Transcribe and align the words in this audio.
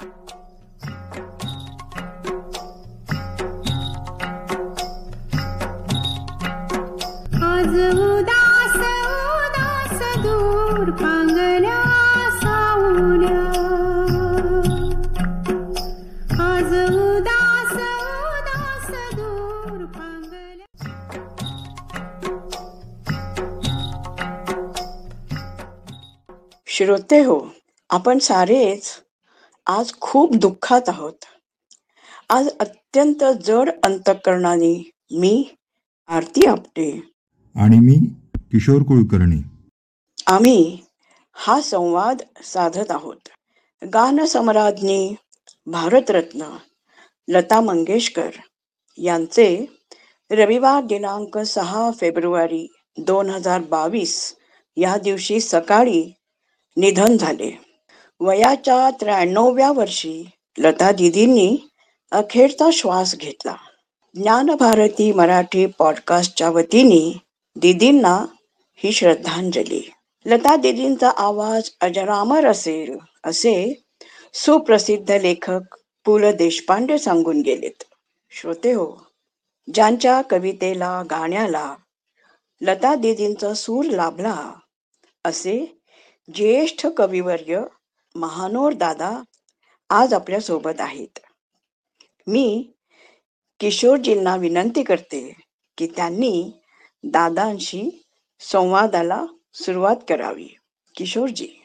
आज 0.00 0.06
उदास 7.98 8.76
उदास 8.76 10.02
दूर 10.18 10.90
पांगल्या 10.90 11.82
सावल्या. 12.40 13.42
आज 16.44 16.72
उदास 16.90 17.72
उदास 17.72 18.90
दूर 19.16 19.84
पांगल्या. 19.84 20.66
श्रोते 26.66 27.24
हो 27.24 27.40
आपण 27.90 28.18
सारेच 28.18 29.02
आज 29.70 29.92
खूप 30.00 30.34
दुःखात 30.34 30.88
आहोत. 30.88 31.24
आज 32.28 32.48
अत्यंत 32.60 33.24
जड 33.44 33.70
अंतकरणाने 33.82 34.90
मी 35.12 35.48
आरती 36.08 36.46
आपटे. 36.46 37.12
आणि 37.56 37.78
मी 37.78 38.06
किशोर 38.36 38.82
कुलकर्णी. 38.82 39.42
आम्ही 40.26 40.78
हा 41.32 41.60
संवाद 41.60 42.22
साधत 42.44 42.90
आहोत. 42.90 43.28
गानसम्राज्ञी 43.94 45.14
भारतरत्न 45.66 46.56
लता 47.28 47.60
मंगेशकर 47.60 48.30
यांचे 48.98 49.66
रविवार 50.30 50.84
दिनांक 50.84 51.38
सहा 51.38 51.90
फेब्रुवारी 51.90 52.72
दोन 52.98 53.30
हजार 53.30 53.60
बावीस 53.60 54.36
या 54.76 54.96
दिवशी 54.96 55.40
सकाळी 55.40 56.12
निधन 56.76 57.16
झाले. 57.16 57.69
वयाच्या 58.20 58.90
त्र्याण्णव्या 58.90 59.72
वर्षी 59.72 60.30
लता 60.58 60.92
दिदींनी 60.92 61.56
अखेरचा 62.12 62.68
श्वास 62.72 63.14
घेतला. 63.16 63.54
ज्ञानभारती 64.14 65.12
मराठी 65.12 65.66
पॉडकास्टच्या 65.66 66.50
वतीने 66.50 67.18
दिदींना 67.56 68.26
ही 68.76 68.92
श्रद्धांजली. 68.92 69.82
लता 70.26 70.56
दिदींचा 70.56 71.10
आवाज 71.10 71.70
अजरामर 71.80 72.46
असेल 72.46 72.96
असे 73.24 73.82
सुप्रसिद्ध 74.34 75.10
लेखक 75.10 75.76
पु 76.04 76.18
ल 76.18 76.30
देशपांडे 76.32 76.98
सांगून 76.98 77.40
गेलेत. 77.40 77.82
श्रोते 78.30 78.72
हो 78.72 78.86
ज्यांच्या 79.74 80.20
कवितेला 80.30 81.02
गाण्याला 81.10 81.74
लता 82.60 82.94
दिदींचा 82.94 83.54
सूर 83.54 83.84
लाभला 83.84 84.52
असे 85.24 85.80
ज्येष्ठ 86.34 86.86
कविवर्य 86.86 87.62
महानोर 88.14 88.72
दादा 88.72 89.22
आज 89.90 90.14
आपल्यासोबत 90.14 90.80
आहेत. 90.80 91.18
मी 92.26 92.72
किशोरजींना 93.60 94.36
विनंती 94.36 94.82
करते 94.82 95.36
की 95.78 95.86
त्यांनी 95.86 96.52
दादांशी 97.04 98.04
संवादाला 98.40 99.24
सुरुवात 99.54 99.96
करावी. 100.08 100.48
किशोरजी. 100.96 101.59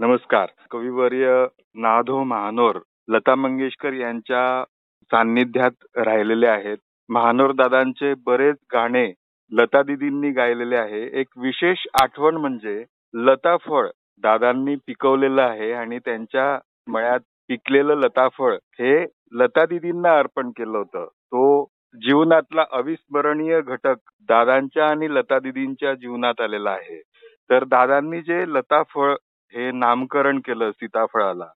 नमस्कार. 0.00 0.46
कविवर्य 0.70 1.46
नाधो 1.74 2.22
महानोर 2.24 2.78
लता 3.08 3.34
मंगेशकर 3.34 3.92
यांच्या 3.92 4.64
सान्निध्यात 5.10 5.86
राहिलेले 5.96 6.46
आहेत. 6.46 6.76
महानोर 7.08 7.52
दादांचे 7.52 8.12
बरेच 8.26 8.56
गाणे 8.72 9.12
लता 9.52 9.82
दिदींनी 9.82 10.30
गायलेले 10.30 10.76
आहे. 10.76 11.02
एक 11.20 11.26
विशेष 11.36 11.86
आठवण 12.02 12.36
म्हणजे 12.36 12.84
लता 13.14 13.56
फळ 13.56 13.88
दादांनी 14.22 14.74
पिकवलेलं 14.74 15.42
आहे 15.42 15.72
आणि 15.72 15.98
त्यांच्या 15.98 16.58
मळ्यात 16.86 17.20
पिकलेलं 17.48 17.94
लताफळ 17.94 18.54
हे 18.54 19.04
लता 19.32 19.64
दिदींना 19.64 20.18
अर्पण 20.18 20.50
केलं 20.50 20.78
होतं. 20.78 21.04
तो 21.04 21.64
जीवनातला 21.94 22.64
अविस्मरणीय 22.72 23.60
घटक 23.60 23.96
दादांच्या 24.28 24.86
आणि 24.86 25.14
लता 25.14 25.38
दिदींच्या 25.38 25.94
जीवनात 25.94 26.40
आलेला 26.40 26.70
आहे. 26.70 27.02
तर 27.50 27.64
दादांनी 27.64 28.20
जे 28.20 28.44
लताफळ 28.48 29.14
हे 29.52 29.70
नामकरण 29.72 30.38
केलं 30.38 30.70
सीताफळाला. 30.70 31.46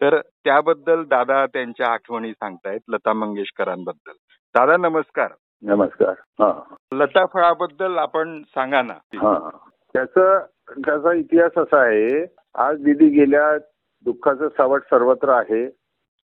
तर 0.00 0.20
त्याबद्दल 0.20 1.04
दादा 1.04 1.46
त्यांच्या 1.46 1.86
आठवणी 1.92 2.32
सांगतायत 2.32 2.80
लता 2.88 3.12
मंगेशकरांबद्दल. 3.12 4.12
दादा 4.58 4.76
नमस्कार. 4.76 5.30
नमस्कार. 5.62 6.10
हा. 6.10 6.74
लता 6.92 7.26
फळाबद्दल 7.26 7.98
आपण 7.98 8.42
सांगा 8.42 8.82
ना. 8.82 8.94
हा. 9.14 9.50
त्याचा 9.92 10.38
त्याचा 10.70 11.12
इतिहास 11.12 11.52
असा 11.56 11.80
आहे 11.80 12.26
आज 12.54 12.82
दिदी 12.82 13.08
गेल्या 13.08 13.58
दुःखाचं 14.04 14.48
सावट 14.48 14.82
सर्वत्र 14.82 15.28
आहे. 15.28 15.64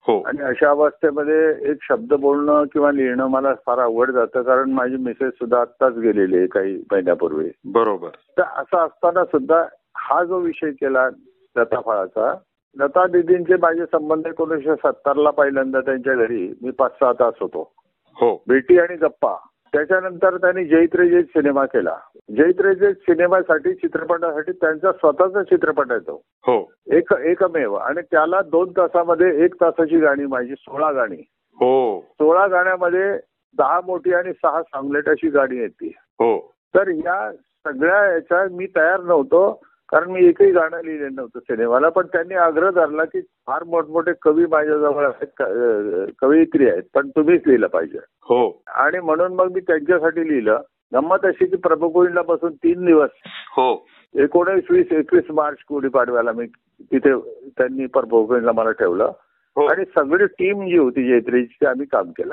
हो. 0.02 0.22
आणि 0.22 0.40
अशा 0.40 0.70
अवस्थेमध्ये 0.70 1.70
एक 1.70 1.76
शब्द 1.82 2.14
बोलणं 2.14 2.64
किंवा 2.64 2.92
लिहिणं 2.92 3.26
मला 3.26 3.54
फार 3.54 3.78
आवड 3.78 4.10
जातं 4.10 4.42
कारण 4.42 4.70
माझी 4.70 4.96
मिसेस 4.96 5.34
सुद्धा 5.34 5.60
आत्ताच 5.60 5.94
गेलेली 5.94 6.36
आहे 6.36 6.46
काही 6.46 6.84
महिन्यापूर्वी. 6.92 7.50
बरोबर. 7.64 8.08
तर 8.08 8.42
असं 8.42 8.86
असताना 8.86 9.24
सुद्धा 9.24 9.64
हा 9.96 10.24
जो 10.24 10.38
विषय 10.38 10.70
केला 10.70 11.08
लताफळाचा 11.56 12.34
लता 12.78 13.06
दिदींचे 13.06 13.54
माझे 13.56 13.84
संबंध 13.84 14.26
एकोणीसशे 14.26 14.74
सत्तरला 14.74 15.30
पहिल्यांदा 15.30 15.80
त्यांच्या 15.80 16.14
घरी. 16.14 16.54
मी 16.62 16.70
पाच 16.70 16.90
सहा 17.00 17.12
तास 17.12 17.34
होतो. 17.40 17.72
हो. 18.14 18.42
भेटी 18.48 18.78
आणि 18.78 18.96
गप्पा. 18.96 19.34
त्याच्यानंतर 19.72 20.36
त्यांनी 20.36 20.64
जैत 20.64 20.88
रे 20.94 21.08
जैत 21.08 21.24
सिनेमा 21.24 21.64
केला. 21.64 21.96
जैत 22.36 22.60
रे 22.60 22.74
जैत 22.74 22.94
सिनेमासाठी 22.94 23.74
चित्रपटासाठी 23.74 24.52
त्यांचा 24.52 24.92
स्वतःचा 24.92 25.42
चित्रपट 25.42 25.90
आहे 25.90 26.00
तो. 26.00 26.22
हो. 26.26 26.72
एक 26.86 27.12
एकमेव. 27.12 27.74
आणि 27.74 28.00
त्याला 28.00 28.42
दोन 28.42 28.70
तासामध्ये 28.76 29.44
एक 29.44 29.54
तासाची 29.54 29.98
गाणी 29.98 30.26
माझी 30.26 30.54
सोळा 30.58 30.92
गाणी. 30.92 31.22
हो. 31.54 32.00
सोळा 32.00 32.46
गाण्यामध्ये 32.46 33.18
दहा 33.58 33.80
मोठी 33.86 34.12
आणि 34.12 34.32
सहा 34.32 34.62
सांगलेट 34.62 35.08
अशी 35.08 35.28
गाणी 35.28 35.56
येते. 35.56 35.92
हो. 35.96 36.52
तर 36.74 36.88
या 36.88 37.32
सगळ्या 37.66 38.12
याच्या 38.12 38.46
मी 38.50 38.66
तयार 38.66 39.00
नव्हतो. 39.00 39.60
कारण 39.92 40.10
मी 40.10 40.26
एकही 40.26 40.50
गाणं 40.50 40.80
लिहिलं 40.84 41.08
नव्हतं 41.14 41.38
सिनेमाला 41.38 41.88
पण 41.88 42.06
त्यांनी 42.06 42.34
आग्रह 42.34 42.70
धरला 42.70 43.04
की 43.04 43.20
फार 43.20 43.64
मोठमोठे 43.64 44.12
कवी 44.22 44.46
माझ्याजवळ 44.46 45.06
आहेत 45.06 46.12
कवयित्री 46.20 46.68
आहेत 46.70 46.82
पण 46.94 47.08
तुम्हीच 47.08 47.42
लिहिलं 47.46 47.66
पाहिजे. 47.66 47.98
हो. 47.98 48.62
आणि 48.66 48.98
म्हणून 48.98 49.34
मग 49.34 49.52
मी 49.54 49.60
त्यांच्यासाठी 49.60 50.28
लिहिलं 50.28 50.60
गंमत 50.94 51.18
अशी 51.22 51.46
की 51.46 51.56
प्रभुकोविंदला 51.56 52.22
बसून 52.22 52.54
तीन 52.54 52.84
दिवस 52.84 53.10
हो. 53.56 53.86
एकोणीस 54.14 54.64
वीस 54.70 54.92
एकवीस 54.92 55.30
मार्च 55.30 55.58
गुढीपाडव्याला 55.70 56.32
मी 56.32 56.46
तिथे 56.80 57.18
त्यांनी 57.58 57.86
प्रभुकोविंदला 57.86 58.52
मला 58.52 58.70
ठेवलं. 58.70 59.12
हो. 59.56 59.66
आणि 59.66 59.84
सगळी 59.84 60.26
टीम 60.26 60.68
जी 60.68 60.76
होती 60.76 61.08
जैत्रीची 61.08 61.66
आम्ही 61.66 61.86
काम 61.86 62.10
केलं. 62.10 62.32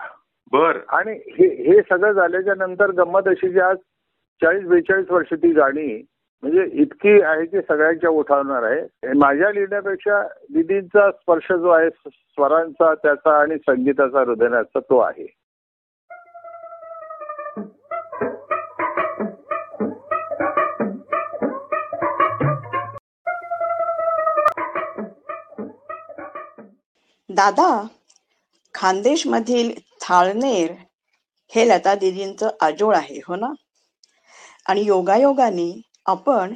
बर. 0.52 0.78
आणि 0.90 1.12
हे 1.12 1.72
हे 1.72 1.82
सगळं 1.82 2.12
झाल्याच्यानंतर 2.12 2.92
गंमत 2.92 3.22
अशी 3.26 3.50
की 3.50 3.60
आज 3.60 3.78
चाळीस 4.42 4.64
बेचाळीस 4.64 5.12
वर्ष 5.12 5.34
ती 5.34 5.52
गाणी 5.52 6.04
म्हणजे 6.44 6.66
इतकी 6.82 7.22
आहे 7.22 7.46
की 7.46 7.62
सगळ्यांच्या 7.62 8.10
उठावणार 8.10 8.64
आहे. 8.64 9.14
माझ्या 9.18 9.52
लिहिण्यापेक्षा 9.52 10.22
दिदींचा 10.54 11.12
स्पर्श 11.12 11.52
जो 11.52 11.70
आहे 11.70 11.90
स्वरांचा 12.08 12.94
त्याचा 12.96 13.42
आणि 13.42 13.58
संगीताचा 13.58 14.20
हृदयाचा 14.20 14.80
तो 14.80 15.00
आहे. 15.00 15.28
दादा 27.30 27.84
खानदेश 28.74 29.28
मधील 29.28 29.72
थाळनेर 30.02 30.72
हे 31.56 31.68
लता 31.70 31.96
दिदींचं 31.96 32.50
आजोळ 32.62 32.96
आहे 32.96 33.20
हो 33.28 33.36
ना? 33.36 33.48
आणि 34.70 34.84
योगायोगाने 34.86 35.82
आपण 36.08 36.54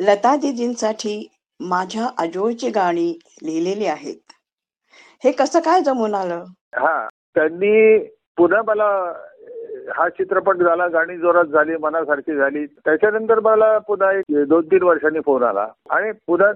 लतादीदींसाठी 0.00 1.28
माझ्या 1.60 2.08
आजोळची 2.18 2.70
गाणी 2.70 3.10
लिहिलेली 3.42 3.86
आहेत. 3.86 4.16
हे 5.24 5.30
कसं 5.32 5.60
काय 5.60 5.80
जमून 5.80 6.14
आलं? 6.14 6.44
हा 6.74 7.06
त्यांनी 7.34 7.98
पुन्हा 8.36 8.60
मला 8.66 8.88
हा 9.96 10.08
चित्रपट 10.08 10.56
झाला 10.56 10.86
गाणी 10.88 11.16
जोरात 11.18 11.44
झाली 11.44 11.76
मनासारखी 11.76 12.34
झाली. 12.36 12.64
त्याच्यानंतर 12.66 13.40
मला 13.40 13.76
पुन्हा 13.78 14.12
एक 14.12 14.44
दोन 14.48 14.66
तीन 14.66 14.82
वर्षांनी 14.82 15.20
फोन 15.20 15.42
आला. 15.42 15.66
आणि 15.90 16.12
पुन्हा 16.26 16.48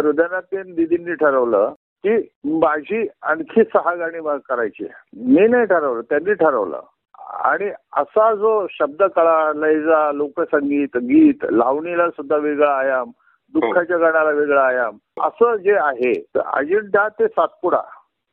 हृदयनाथ 0.00 0.56
दिदींनी 0.74 1.14
ठरवलं 1.14 1.72
की 2.04 2.16
माझी 2.60 3.06
आणखी 3.22 3.62
सहा 3.64 3.94
गाणी 3.94 4.38
करायची 4.48 4.86
मी 5.16 5.46
नाही 5.48 5.64
ठरवलं 5.64 6.00
त्यांनी 6.00 6.34
ठरवलं. 6.34 6.80
आणि 7.24 7.70
असा 7.92 8.34
जो 8.34 8.66
शब्दकळा 8.70 9.52
लयजा 9.56 10.12
लोकसंगीत 10.12 10.96
गीत 10.96 11.44
लावणीला 11.50 12.08
सुद्धा 12.10 12.36
वेगळा 12.36 12.72
आयाम 12.78 13.10
दुःखाच्या 13.54 13.98
गाण्याला 13.98 14.30
वेगळा 14.30 14.66
आयाम 14.66 14.96
असं 15.22 15.56
जे 15.56 15.74
आहे 15.74 16.12
तर 16.12 16.40
अजिंठा 16.52 17.08
ते 17.08 17.28
सातपुडा 17.28 17.80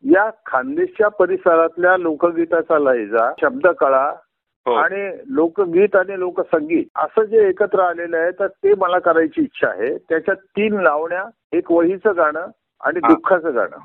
या 0.04 0.30
खानदेशच्या 0.46 1.08
परिसरातल्या 1.08 1.98
लोकगीताचा 1.98 2.80
लयजा 2.80 3.32
शब्दकळा 3.42 4.14
हो. 4.66 4.74
आणि 4.74 5.12
लोकगीत 5.28 5.96
आणि 5.96 6.20
लोकसंगीत 6.20 6.86
असं 6.96 7.24
जे 7.24 7.48
एकत्र 7.50 7.80
आलेलं 7.80 8.18
आहे 8.18 8.32
तर 8.32 8.48
ते 8.48 8.74
मला 8.78 9.00
करायची 9.00 9.42
इच्छा 9.42 9.68
आहे. 9.68 9.98
त्याच्यात 9.98 10.36
तीन 10.36 10.80
लावण्या 10.80 11.24
एक 11.54 11.72
वहीचं 11.72 12.16
गाणं 12.18 12.48
आणि. 12.82 13.00
दुःखाचं 13.00 13.56
गाणं. 13.56 13.78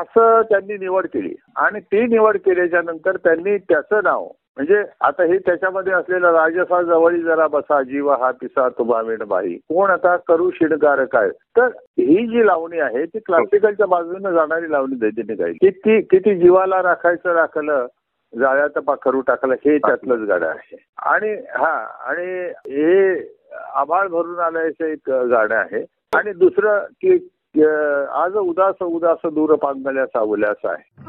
असं 0.00 0.42
त्यांनी 0.42 0.76
निवड 0.76 1.06
केली. 1.06 1.34
आणि 1.56 1.80
ती 1.80 2.06
निवड 2.06 2.36
केल्याच्यानंतर 2.36 3.16
त्यांनी 3.16 3.58
त्याचं 3.58 4.00
नाव 4.04 4.28
म्हणजे 4.56 4.84
आता 5.00 5.22
हे 5.22 5.38
त्याच्यामध्ये 5.38 5.92
असलेलं 5.92 6.32
राजसा 6.32 6.82
जवळी 6.82 7.22
जरा 7.22 7.46
बसा 7.46 7.82
जीव 7.82 8.10
हा 8.10 8.30
पिसा 8.30 8.68
तुबा 8.68 9.02
बाई 9.28 9.54
कोण 9.54 9.90
आता 9.90 10.16
करू 10.16 10.50
शिणकार 10.50 11.04
काय? 11.04 11.28
तर 11.30 11.66
ही 11.98 12.26
जी 12.26 12.46
लावणी 12.46 12.80
आहे 12.80 13.04
ती 13.04 13.18
क्लासिकलच्या 13.18 13.86
बाजूने 13.86 14.32
जाणारी 14.32 14.72
लावणी 14.72 14.94
दैदिनी 14.94 15.34
काही. 15.34 15.52
किती 15.52 16.00
किती 16.00 16.34
जीवाला 16.34 16.82
राखायचं 16.82 17.32
राखलं 17.32 17.86
जाळ्यात 18.38 18.70
पाखरू 18.70 19.20
टाकलं 19.20 19.54
हे 19.54 19.78
त्यातलंच 19.78 20.28
गाणं 20.28 20.46
आहे. 20.46 20.76
आणि 20.98 21.32
हा 21.32 21.86
आणि 22.06 22.44
हे 22.74 23.16
आभाळ 23.74 24.08
भरून 24.08 24.38
आल्याचं 24.38 24.84
एक 24.84 25.10
गाणं 25.10 25.54
आहे. 25.54 25.84
आणि 26.16 26.32
दुसरं 26.32 26.78
की 26.78 27.12
आज 28.14 28.36
उदास 28.36 28.74
उदास 28.82 29.18
दूर 29.26 29.54
पांगल्या 29.54 30.06
सावल्यास 30.06 30.56
आहे. 30.64 31.06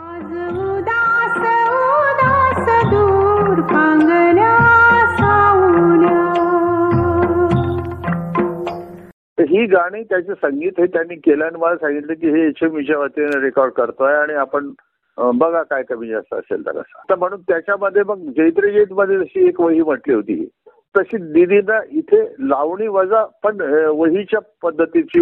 ही 9.49 9.65
गाणी 9.65 10.03
त्याचे 10.03 10.33
संगीत 10.33 10.79
हे 10.79 10.85
त्यांनी 10.85 11.15
केलं 11.15 11.45
आणि 11.45 11.57
मला 11.59 11.75
सांगितलं 11.75 12.13
की 12.13 12.29
हे 12.29 12.47
एच 12.47 12.63
एम 12.63 13.01
वतीने 13.01 13.41
रेकॉर्ड 13.41 13.71
करतोय 13.71 14.13
आणि 14.13 14.33
आपण 14.33 14.71
बघा 15.17 15.63
काय 15.63 15.83
कमी 15.83 16.07
जास्त 16.07 16.33
असेल 16.33 16.65
तर 16.65 16.71
असं. 16.71 17.09
तर 17.09 17.15
म्हणून 17.15 17.41
त्याच्यामध्ये 17.41 18.03
मग 18.03 18.15
जैत्रेजेत 18.15 18.87
मध्ये 18.91 19.17
जशी 19.17 19.47
एक 19.47 19.61
वही 19.61 19.81
म्हटली 19.81 20.13
होती 20.13 20.49
तशी 20.97 21.17
दिदीनं 21.17 21.79
इथे 21.89 22.35
लावणी 22.39 22.87
वजा 22.87 23.25
पण 23.43 23.61
वहीच्या 23.87 24.39
पद्धतीची 24.63 25.19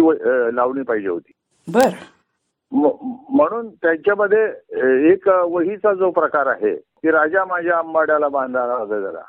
लावणी 0.56 0.82
पाहिजे 0.82 1.08
होती. 1.08 1.32
बर. 1.68 1.88
म्हणून 3.30 3.68
त्यांच्यामध्ये 3.68 4.44
एक 5.12 5.28
वहीचा 5.28 5.94
जो 5.94 6.10
प्रकार 6.10 6.46
आहे 6.46 6.76
की 7.06 7.12
राजा 7.12 7.44
माझ्या 7.44 7.76
आंबाड्याला 7.78 8.28
बांधारा 8.28 8.76
गजरा 8.84 9.20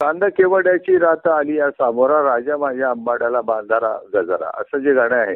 कांद 0.00 0.24
केवड्याची 0.36 0.98
रात 0.98 1.26
आली 1.28 1.56
या 1.56 1.70
सामोरा 1.70 2.20
राजा 2.22 2.56
माझ्या 2.56 2.90
आंबाड्याला 2.90 3.40
बांधारा 3.40 3.90
गजरा 4.14 4.50
असं 4.54 4.78
जे 4.78 4.92
गाणं 4.94 5.16
आहे 5.16 5.34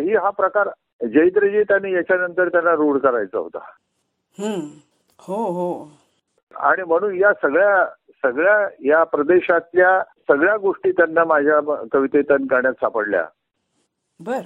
वही 0.00 0.16
हा 0.16 0.30
प्रकार 0.30 0.68
जैत्रजीत 1.06 1.72
आणि 1.72 1.92
याच्यानंतर 1.92 2.48
त्यांना 2.48 2.72
रूढ 2.72 2.98
करायचा 2.98 3.38
होता. 3.38 3.58
हो 5.18 5.34
हो. 5.34 5.92
आणि 6.56 6.82
म्हणून 6.82 7.14
या 7.14 7.32
सगळ्या 7.32 7.86
सगळ्या 8.22 8.68
या 8.84 9.04
प्रदेशातल्या 9.04 10.02
सगळ्या 10.02 10.56
गोष्टी 10.56 10.92
त्यांना 10.92 11.24
माझ्या 11.24 11.86
कवितेत 11.92 12.32
गाण्यात 12.50 12.72
सापडल्या. 12.72 13.26
बर. 14.20 14.40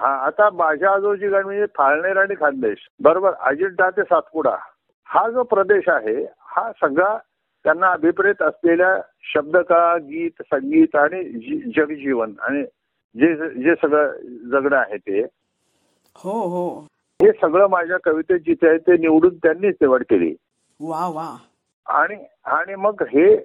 हा 0.00 0.26
आता 0.26 0.50
माझ्या 0.50 0.90
आजोची 0.90 1.28
गाणी 1.28 1.44
म्हणजे 1.44 1.64
थाळनेर 1.64 2.16
आणि 2.16 2.34
खानदेश. 2.34 2.88
बरोबर 3.00 3.32
अजिंठा 3.40 3.90
ते 3.90 4.02
सातपुडा. 4.02 4.56
हा 5.04 5.30
जो 5.30 5.42
प्रदेश 5.42 5.88
आहे 5.88 6.26
हा 6.40 6.72
सगळा 6.72 7.18
त्यांना 7.64 7.90
अभिप्रेत 7.90 8.42
असलेल्या 8.42 9.00
शब्दकळा 9.22 9.96
गीत 9.96 10.30
संगीत 10.40 10.96
आणि 10.96 11.24
जगजीवन 11.76 12.32
आणि 12.40 12.64
जे 13.16 13.34
जे 13.62 13.74
सगळं 13.74 14.12
जगणं 14.50 14.76
आहे 14.76 14.96
ते. 14.96 15.20
हो 16.16 16.30
हो. 16.30 16.86
हे 17.22 17.30
सगळं 17.32 17.68
माझ्या 17.68 17.96
कवितेत 18.04 18.38
जिथे 18.38 18.68
आहे 18.68 18.78
ते 18.78 18.96
निवडून 18.96 19.34
त्यांनीच 19.36 19.76
निवड 19.80 20.02
केली. 20.10 20.34
वा 20.80 21.06
वा. 21.14 21.36
आणि 21.86 22.16
आणि 22.44 22.74
मग 22.74 23.02
हे 23.02 23.36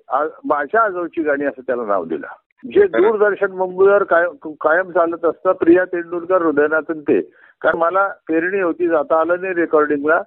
माझ्या 0.46 0.82
आजोची 0.82 1.22
गाणी 1.22 1.46
असं 1.46 1.62
त्याला 1.62 1.86
नाव 1.86 2.06
दिलं. 2.06 2.28
जे 2.72 2.88
दूरदर्शन 2.88 3.52
मुंबईवर 3.52 4.04
कायम 4.04 4.52
कायम 4.62 4.92
चालत 4.92 5.26
असतं 5.26 5.52
प्रिया 5.52 5.86
तेंडुलकर 5.86 6.42
हृदयनाथन 6.42 7.02
ते. 7.02 7.22
कारण 7.62 7.78
मला 7.78 8.08
पेरणी 8.28 8.62
होती 8.62 8.88
जाता 8.88 9.20
आलं 9.22 9.42
नाही 9.42 9.54
रेकॉर्डिंगला 9.54 10.22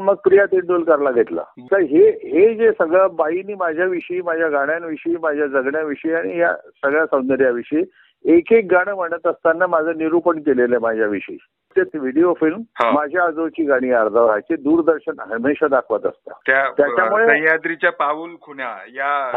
मग 0.00 0.14
प्रिया 0.14 0.44
तेंडुलकरला 0.46 1.10
घेतलं. 1.12 1.42
तर 1.60 1.80
हे 1.80 2.08
हे 2.08 2.54
जे 2.54 2.70
सगळं 2.72 3.14
बाईनी 3.16 3.54
माझ्याविषयी 3.54 4.20
माझ्या 4.22 4.48
गाण्यांविषयी 4.48 5.16
माझ्या 5.22 5.46
जगण्याविषयी 5.46 6.12
आणि 6.12 6.38
या 6.38 6.54
सगळ्या 6.56 7.06
सौंदर्याविषयी 7.06 7.82
एक 8.24 8.52
एक 8.52 8.66
गाणं 8.70 8.94
म्हणत 8.94 9.26
असताना 9.26 9.66
माझं 9.66 9.92
निरूपण 9.96 10.38
केलेलं 10.38 10.74
आहे 10.74 10.78
माझ्याविषयी 10.78 11.36
ते 11.76 11.98
व्हिडिओ 11.98 12.32
फिल्म. 12.32 12.60
माझ्या 12.94 13.24
आजोची 13.24 13.64
गाणी 13.64 13.90
अर्धा 13.90 14.20
व्हायची 14.20 14.56
दूरदर्शन 14.56 15.20
हमेशा 15.20 15.68
दाखवत 15.68 16.06
असतं 16.06 16.32
त्या 16.46 16.68
त्याच्यामुळे- 16.70 17.28
सह्याद्रीच्या 17.28 17.92
पाऊल 17.92 18.34
खुण्या 18.42 18.76
या 18.94 19.30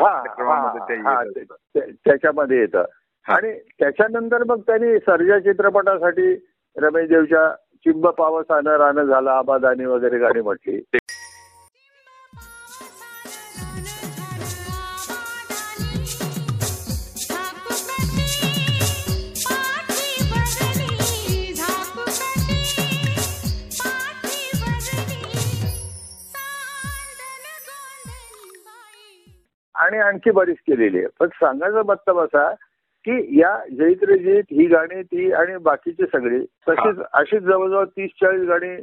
असतात. 1.29 1.87
त्याच्यामध्ये 2.05 2.59
येतं. 2.59 2.83
आणि 3.29 3.59
त्याच्यानंतर 3.79 4.43
मग 4.43 4.59
त्यांनी 4.59 4.97
सर्जा 4.97 5.39
चित्रपटासाठी 5.39 6.45
रमेश 6.77 7.09
देवच्या 7.09 7.51
चिंब 7.53 8.07
पावसानं 8.07 8.71
रानं 8.71 9.03
झालं 9.03 9.29
आबादानी 9.29 9.85
वगैरे 9.85 10.17
गाणी 10.17 10.41
म्हटली 10.41 10.81
आणि 29.95 30.07
आणखी 30.07 30.31
बरीच 30.31 30.57
केलेली 30.67 30.97
आहे. 30.97 31.07
पण 31.19 31.27
सांगायचं 31.33 31.81
मतलब 31.85 32.19
असा 32.19 32.49
की 33.05 33.39
या 33.39 33.57
जैत्रजीत 33.77 34.43
ही 34.51 34.65
गाणी 34.65 35.01
ती 35.03 35.31
आणि 35.31 35.57
बाकीची 35.57 36.05
सगळी 36.13 36.39
तशीच 36.69 36.99
अशीच 37.13 37.41
जवळजवळ 37.41 37.85
तीस 37.85 38.09
चाळीस 38.21 38.47
गाणी 38.47 38.75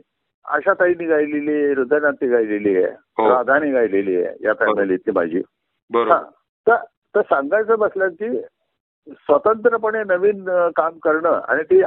आशाताईंनी 0.47 1.07
गायलेली 1.07 1.53
आहे 1.53 1.73
हृदयनाथी 1.73 2.29
गायलेली 2.29 2.77
आहे 2.77 2.93
हो. 3.19 3.29
राधाने 3.29 3.71
गायलेली 3.71 4.17
आहे 4.17 4.35
या 4.45 4.53
फॅमिलीतली 4.61 5.13
माझी. 5.15 5.43
बरोबर. 5.91 6.77
तर 7.15 7.21
सांगायचं 7.21 7.79
बसलं 7.79 8.09
की 8.09 8.29
स्वतंत्रपणे 9.07 10.03
नवीन 10.05 10.45
काम 10.77 10.99
करणं 10.99 11.41
आणि 11.49 11.63
ती 11.63 11.81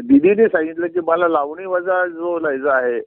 दिदीने 0.00 0.46
सांगितलं 0.48 0.86
की 0.86 1.00
मला 1.06 1.28
लावणी 1.28 1.66
वजा 1.66 2.06
जो 2.06 2.38
लयजा 2.38 2.74
आहे 2.74 2.98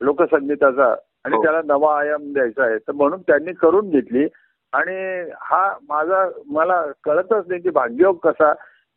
लोकसंगीताचा 0.00 0.94
आणि 1.24 1.36
हो. 1.36 1.42
त्याला 1.42 1.60
नवा 1.64 1.98
आयाम 2.00 2.32
द्यायचा 2.32 2.64
आहे. 2.64 2.78
तर 2.78 2.92
म्हणून 2.92 3.20
त्यांनी 3.20 3.52
करून 3.52 3.90
घेतली. 3.90 4.26
आणि 4.72 5.30
हा 5.40 5.74
माझा 5.88 6.28
मला 6.46 6.82
कळतच 7.04 7.44
नाही 7.48 7.60
की 7.60 7.70
भाग्योग 7.70 8.16
कसा. 8.16 8.52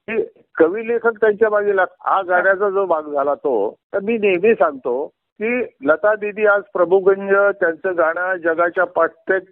की 0.07 0.23
कवी 0.55 0.87
लेखक 0.87 1.19
त्यांच्या 1.21 1.49
मागे 1.49 1.75
लाग 1.75 1.87
हा 2.05 2.21
गाण्याचा 2.21 2.69
जो 2.69 2.85
भाग 2.85 3.01
झाला 3.01 3.33
तो 3.35 3.75
तर 3.93 3.99
मी 3.99 4.17
नेहमी 4.17 4.53
सांगतो 4.53 5.05
की 5.07 5.61
लता 5.81 6.15
दिदी 6.15 6.45
आज 6.45 6.61
प्रभुगंज 6.73 7.33
त्यांचं 7.59 7.97
गाणं 7.97 8.35
जगाच्या 8.35 8.83
प्रत्येक 8.83 9.43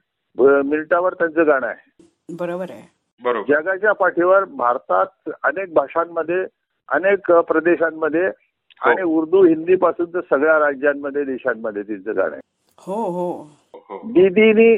मिनिटावर 0.41 1.13
त्यांचं 1.13 1.47
गाणं 1.47 1.67
आहे. 1.67 2.03
बरोबर 2.39 2.65
आहे. 2.69 2.81
बरोबर. 3.23 3.61
जगाच्या 3.61 3.91
पाठीवर 3.93 4.43
भारतात 4.43 5.29
अनेक 5.43 5.73
भाषांमध्ये 5.73 6.45
अनेक 6.89 7.31
प्रदेशांमध्ये 7.31 8.29
आणि 8.81 9.01
उर्दू 9.01 9.43
हिंदी 9.43 9.75
पासून 9.75 10.13
तर 10.13 10.19
सगळ्या 10.29 10.59
राज्यांमध्ये 10.59 11.23
देशांमध्ये 11.23 11.83
तिचं 11.83 12.15
गाणं 12.15 12.31
आहे. 12.31 12.41
हो. 12.79 12.93
हो 12.93 13.47
हो. 13.73 13.99
दीदीनी 14.05 14.75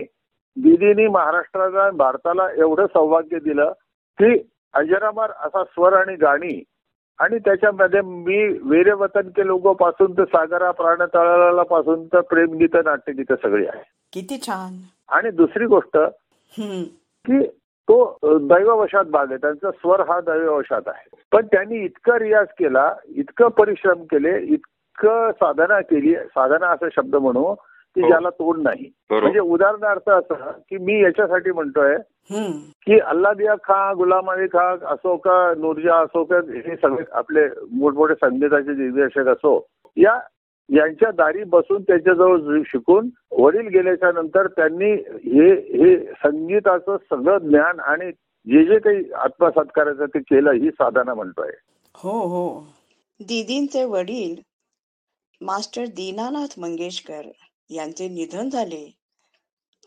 दीदीनी 0.63 1.07
महाराष्ट्राला 1.07 1.89
भारताला 1.89 2.47
एवढं 2.57 2.85
सौभाग्य 2.85 3.39
दिलं 3.39 3.71
की 4.19 4.37
अजरामार 4.73 5.31
असा 5.39 5.63
स्वर 5.63 5.93
आणि 5.93 6.15
गाणी 6.15 6.61
आणि 7.19 7.37
त्याच्यामध्ये 7.37 8.01
मी 8.01 8.37
वेरे 8.69 8.91
वतन 8.91 9.29
के 9.29 9.45
लोगो 9.47 9.73
पासून 9.73 10.11
तर 10.17 10.25
सागरा 10.25 10.71
प्राण 10.71 11.01
तळाला 11.13 11.63
पासून 11.63 12.05
तर 12.05 12.21
प्रेमगीत 12.21 12.75
नाट्यगीत 12.85 13.33
सगळी 13.33 13.65
आहे. 13.67 13.83
किती 14.13 14.37
छान. 14.41 14.77
आणि 15.09 15.31
दुसरी 15.31 15.65
गोष्ट 15.65 15.97
की 16.57 17.43
तो 17.87 18.17
दैववशात 18.23 19.05
भाग 19.05 19.31
आहे. 19.31 19.37
त्यांचा 19.37 19.71
स्वर 19.71 20.01
हा 20.01 20.19
दैववशात 20.21 20.87
आहे. 20.87 21.09
पण 21.31 21.45
त्यांनी 21.45 21.83
इतका 21.85 22.19
रियाज 22.19 22.47
केला 22.59 22.93
इतकं 23.15 23.47
परिश्रम 23.47 24.03
केले 24.03 24.37
इतकं 24.39 25.31
साधना 25.31 25.79
केली 25.81 26.15
साधना 26.15 26.67
असा 26.67 26.87
शब्द 26.95 27.15
म्हणू 27.15 27.53
की 27.99 28.03
हो. 28.03 28.09
ज्याला 28.09 28.29
तोड 28.29 28.59
नाही. 28.59 28.89
म्हणजे 29.11 29.39
उदाहरणार्थ 29.39 30.09
असं 30.09 30.51
की 30.69 30.77
मी 30.77 31.01
याच्यासाठी 31.01 31.51
म्हणतोय 31.51 31.95
की 32.85 32.99
अल्लादिया 33.01 33.55
खा 33.63 33.81
गुलाम 33.93 34.29
अली 34.31 34.47
खा 34.47 34.67
असो 34.91 35.15
का 35.17 35.37
नूरजा 35.57 35.95
असो 35.95 36.23
का 36.23 36.37
हे 36.49 36.75
सगळे 36.75 37.03
आपले 37.11 37.45
मोठमोठे 37.71 38.13
संगीताचे 38.15 38.73
दिग्दर्शक 38.75 39.27
असो 39.27 39.59
या 39.97 40.19
यांच्या 40.69 41.09
दारी 41.11 41.43
बसून 41.43 41.81
त्याच्याजवळ 41.81 42.61
शिकून 42.65 43.09
वडील 43.31 43.67
गेल्याच्यानंतर 43.67 44.47
त्यांनी 44.47 44.91
हे 45.25 45.49
हे 45.51 45.95
संगीताचं 46.15 46.97
सगळं 47.09 47.47
ज्ञान 47.47 47.79
आणि 47.81 48.11
जे 48.47 48.63
जे 48.65 48.77
काही 48.79 49.03
आत्मसात 49.19 49.71
करायचं 49.75 50.05
ते 50.05 50.19
केलं 50.19 50.51
ही 50.53 50.69
साधना 50.69 51.13
म्हणतोय. 51.13 51.49
हो 51.95 52.19
हो. 52.27 52.59
दीदींचे 53.19 53.83
वडील 53.85 54.35
मास्टर 55.41 55.85
दीनानाथ 55.95 56.59
मंगेशकर 56.59 57.21
यांचे 57.69 58.09
निधन 58.09 58.49
झाले. 58.49 58.95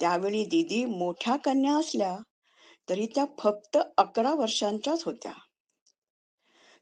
त्यावेळी 0.01 0.45
दीदी 0.45 0.85
मोठ्या 0.85 1.37
कन्या 1.37 1.77
असल्या 1.77 2.19
तरी 2.89 3.07
त्या 3.07 3.25
फक्त 3.39 3.79
अकरा 3.99 4.35
वर्षांच्याच 4.35 5.05
होत्या. 5.05 5.33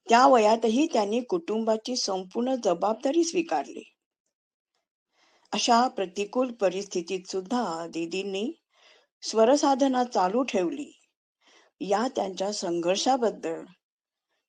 त्या 0.08 0.26
वयातही 0.26 0.86
त्यांनी 0.92 1.20
कुटुंबाची 1.20 1.96
संपूर्ण 1.96 2.54
जबाबदारी 2.54 3.24
स्वीकारली. 3.24 3.82
अशा 5.52 5.88
प्रतिकूल 5.88 6.52
परिस्थितीत 6.52 7.30
सुद्धा 7.30 7.86
दिदींनी 7.86 8.52
स्वरसाधना 9.22 10.04
चालू 10.04 10.42
ठेवली. 10.42 11.00
या 11.80 12.08
त्यांच्या 12.16 12.52
संघर्षाबद्दल 12.52 13.64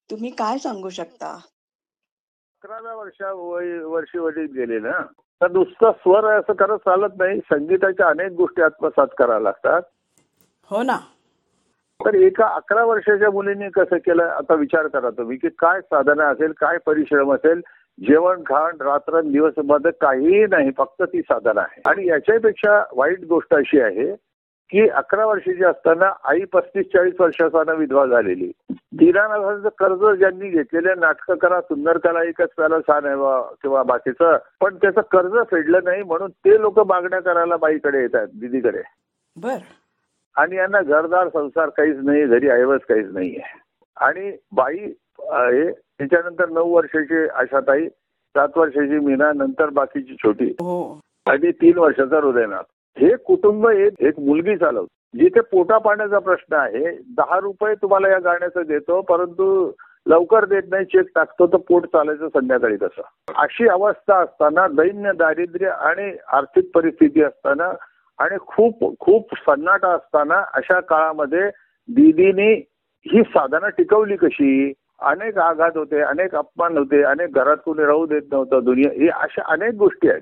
तुम्ही 0.10 0.32
काय 0.32 0.58
सांगू 0.58 0.90
शकता? 0.90 1.34
अकराव्या 1.34 2.96
वर्षा 2.96 3.32
वय- 3.32 3.84
वर्षी 3.84 4.18
वडील 4.18 4.46
गेले 4.46 4.80
ना? 4.80 5.22
तर 5.42 5.52
नुसतं 5.52 5.92
स्वर 5.92 6.24
आहे 6.24 6.40
असं 6.40 6.54
करत 6.54 6.78
चालत 6.78 7.10
नाही. 7.20 7.40
संगीताच्या 7.40 8.08
अनेक 8.08 8.32
गोष्टी 8.32 8.62
आत्मसात 8.62 9.08
कराव्या 9.18 9.40
लागतात. 9.40 9.82
हो 10.70 10.84
ना. 10.84 10.98
तर 12.06 12.14
एका 12.14 12.48
अकरा 12.48 12.86
वर्षाच्या 12.86 13.32
मुलीने 13.32 13.70
कसं 13.70 13.98
केलं 13.98 14.24
आता 14.24 14.54
विचार 14.54 14.88
करा 14.88 15.10
तुम्ही 15.10 15.38
की 15.38 15.50
काय 15.50 15.82
साधना 15.82 16.28
असेल 16.28 16.52
काय 16.52 16.78
परिश्रम 16.86 17.34
असेल 17.34 17.62
जेवण 18.00 18.42
खाण 18.42 18.82
रात्र 18.82 19.22
दिवसमध्ये 19.22 19.92
काहीही 19.92 20.46
नाही 20.46 20.72
फक्त 20.78 21.04
ती 21.04 21.22
साधना 21.22 21.62
आहे. 21.62 21.82
आणि 21.86 22.08
याच्यापेक्षा 22.08 22.84
वाईट 22.94 23.26
गोष्ट 23.30 23.54
अशी 23.54 23.82
आहे 23.82 24.16
की 24.72 24.88
अकरा 24.90 25.26
वर्षाची 25.26 25.64
असताना 25.64 26.12
आई 26.24 26.40
पस्तीस 26.40 26.86
चाळीस 26.86 27.14
वर्षाचा 27.20 27.74
विधवा 27.74 28.06
झालेली. 28.06 28.52
दीनानाथांचं 28.72 29.70
कर्ज 29.80 30.18
ज्यांनी 30.20 30.50
घेतलेलं 30.50 31.00
नाटकं 31.00 31.36
करा 31.36 31.62
सुंदर 31.62 31.98
कला 31.98 32.24
एकच 32.24 32.50
त्याला 32.50 32.80
छान 32.80 33.06
आहे 33.06 33.16
किंवा 33.62 33.84
बाकीचं 33.84 34.38
पण 34.62 34.76
त्याचं 34.76 35.02
कर्ज 35.02 35.34
फेडलं 35.52 35.80
नाही 35.84 36.04
म्हणून 36.04 36.30
ते 36.30 36.62
लोक 36.62 36.80
मागण्या 36.80 37.20
करायला 37.20 37.58
बाईकडे 37.58 38.02
येतात 38.02 38.28
दिदीकडे. 38.28 38.82
बर. 39.44 39.58
आणि 40.36 40.56
यांना 40.56 40.82
घरदार 40.82 41.30
संसार 41.34 41.70
काहीच 41.70 41.98
नाही 42.04 42.26
घरी 42.26 42.50
ऐवज 42.50 42.80
काहीच 42.90 43.14
नाहीये 43.14 43.42
आणि 43.98 44.38
बाई 44.52 44.78
आहे 45.30 45.72
त्याच्यानंतर 45.72 46.50
नऊ 46.50 46.76
वर्षाची 46.76 47.28
आशाताई 47.28 47.88
सात 48.36 48.50
वर्षाची 48.56 49.00
मीना 49.00 49.32
नंतर 49.36 49.70
बाकीची 49.70 50.16
छोटी. 50.16 50.46
हो. 50.46 51.00
आणि 51.26 51.52
तीन 51.52 51.78
वर्षाचा 51.78 52.18
हृदयनाथ. 52.18 52.64
हे 52.98 53.16
कुटुंब 53.16 53.68
एक 53.70 53.94
एक 54.00 54.20
मुलगी 54.20 54.56
चालवत 54.56 54.88
जिथे 55.16 55.42
पोटा 55.42 55.78
पाण्याचा 55.78 56.20
प्रश्न 56.20 56.56
आहे 56.56 56.92
दहा 57.18 57.40
रुपये 57.40 57.76
तुम्हाला 57.76 58.10
या 58.10 58.20
गाण्याचं 58.20 58.62
देतो 58.68 59.02
परंतु 59.02 59.72
लवकर 60.06 60.46
देत 60.46 60.64
नाही 60.72 60.86
चेक 60.86 61.08
टाकतो 61.16 61.48
तर 61.48 61.58
पोट 61.58 61.86
चालायचं 61.86 62.28
संध्याकाळी 62.28 62.78
कसं 62.78 63.34
अशी 63.36 63.68
अवस्था 63.68 64.18
असताना 64.18 64.68
दैन्य 64.68 65.12
दारिद्र्य 65.12 65.70
आणि 65.70 66.12
आर्थिक 66.28 66.70
परिस्थिती 66.74 67.24
असताना 67.24 67.72
आणि 68.20 68.38
खूप 68.48 69.00
खूप 69.00 69.36
सन्नाटा 69.38 69.94
असताना 69.94 70.44
अशा 70.54 70.80
काळामध्ये 70.80 71.50
दीदीने 71.90 72.52
ही 73.06 73.22
साधना 73.22 73.70
टिकवली 73.70 74.16
कशी? 74.16 74.74
अनेक 75.02 75.38
आघात 75.38 75.78
होते 75.78 76.02
अनेक 76.02 76.36
अपमान 76.36 76.78
होते 76.78 77.02
अनेक 77.04 77.34
घरात 77.34 77.58
कोणी 77.66 77.86
राहू 77.86 78.06
देत 78.06 78.22
नव्हतं 78.32 78.64
दुनिया 78.64 78.92
हे 78.92 79.08
अशा 79.08 79.42
अनेक 79.46 79.74
गोष्टी 79.74 80.10
आहेत. 80.10 80.22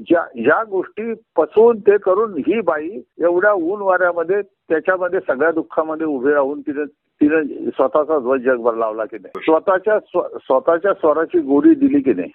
ज्या 0.00 0.22
ज्या 0.34 0.62
गोष्टी 0.64 1.14
पचवून 1.36 1.78
ते 1.78 1.96
करून 1.96 2.34
ही 2.38 2.60
बाई 2.60 2.88
एवढ्या 3.22 3.52
ऊन 3.52 3.82
वाऱ्यामध्ये 3.82 4.42
त्याच्यामध्ये 4.42 5.20
सगळ्या 5.20 5.50
दुःखामध्ये 5.50 6.06
उभे 6.06 6.32
राहून 6.32 6.60
तिने 6.60 6.84
तिने 7.20 7.70
स्वतःचा 7.70 8.18
ध्वज 8.18 8.40
जगभर 8.40 8.74
लावला 8.74 9.04
की 9.04 9.16
नाही. 9.16 9.44
स्वतःच्या 9.44 9.98
स्वतःच्या 10.38 10.92
स्वराची 10.92 11.38
गोडी 11.38 11.74
दिली 11.74 12.00
की 12.00 12.12
नाही. 12.12 12.30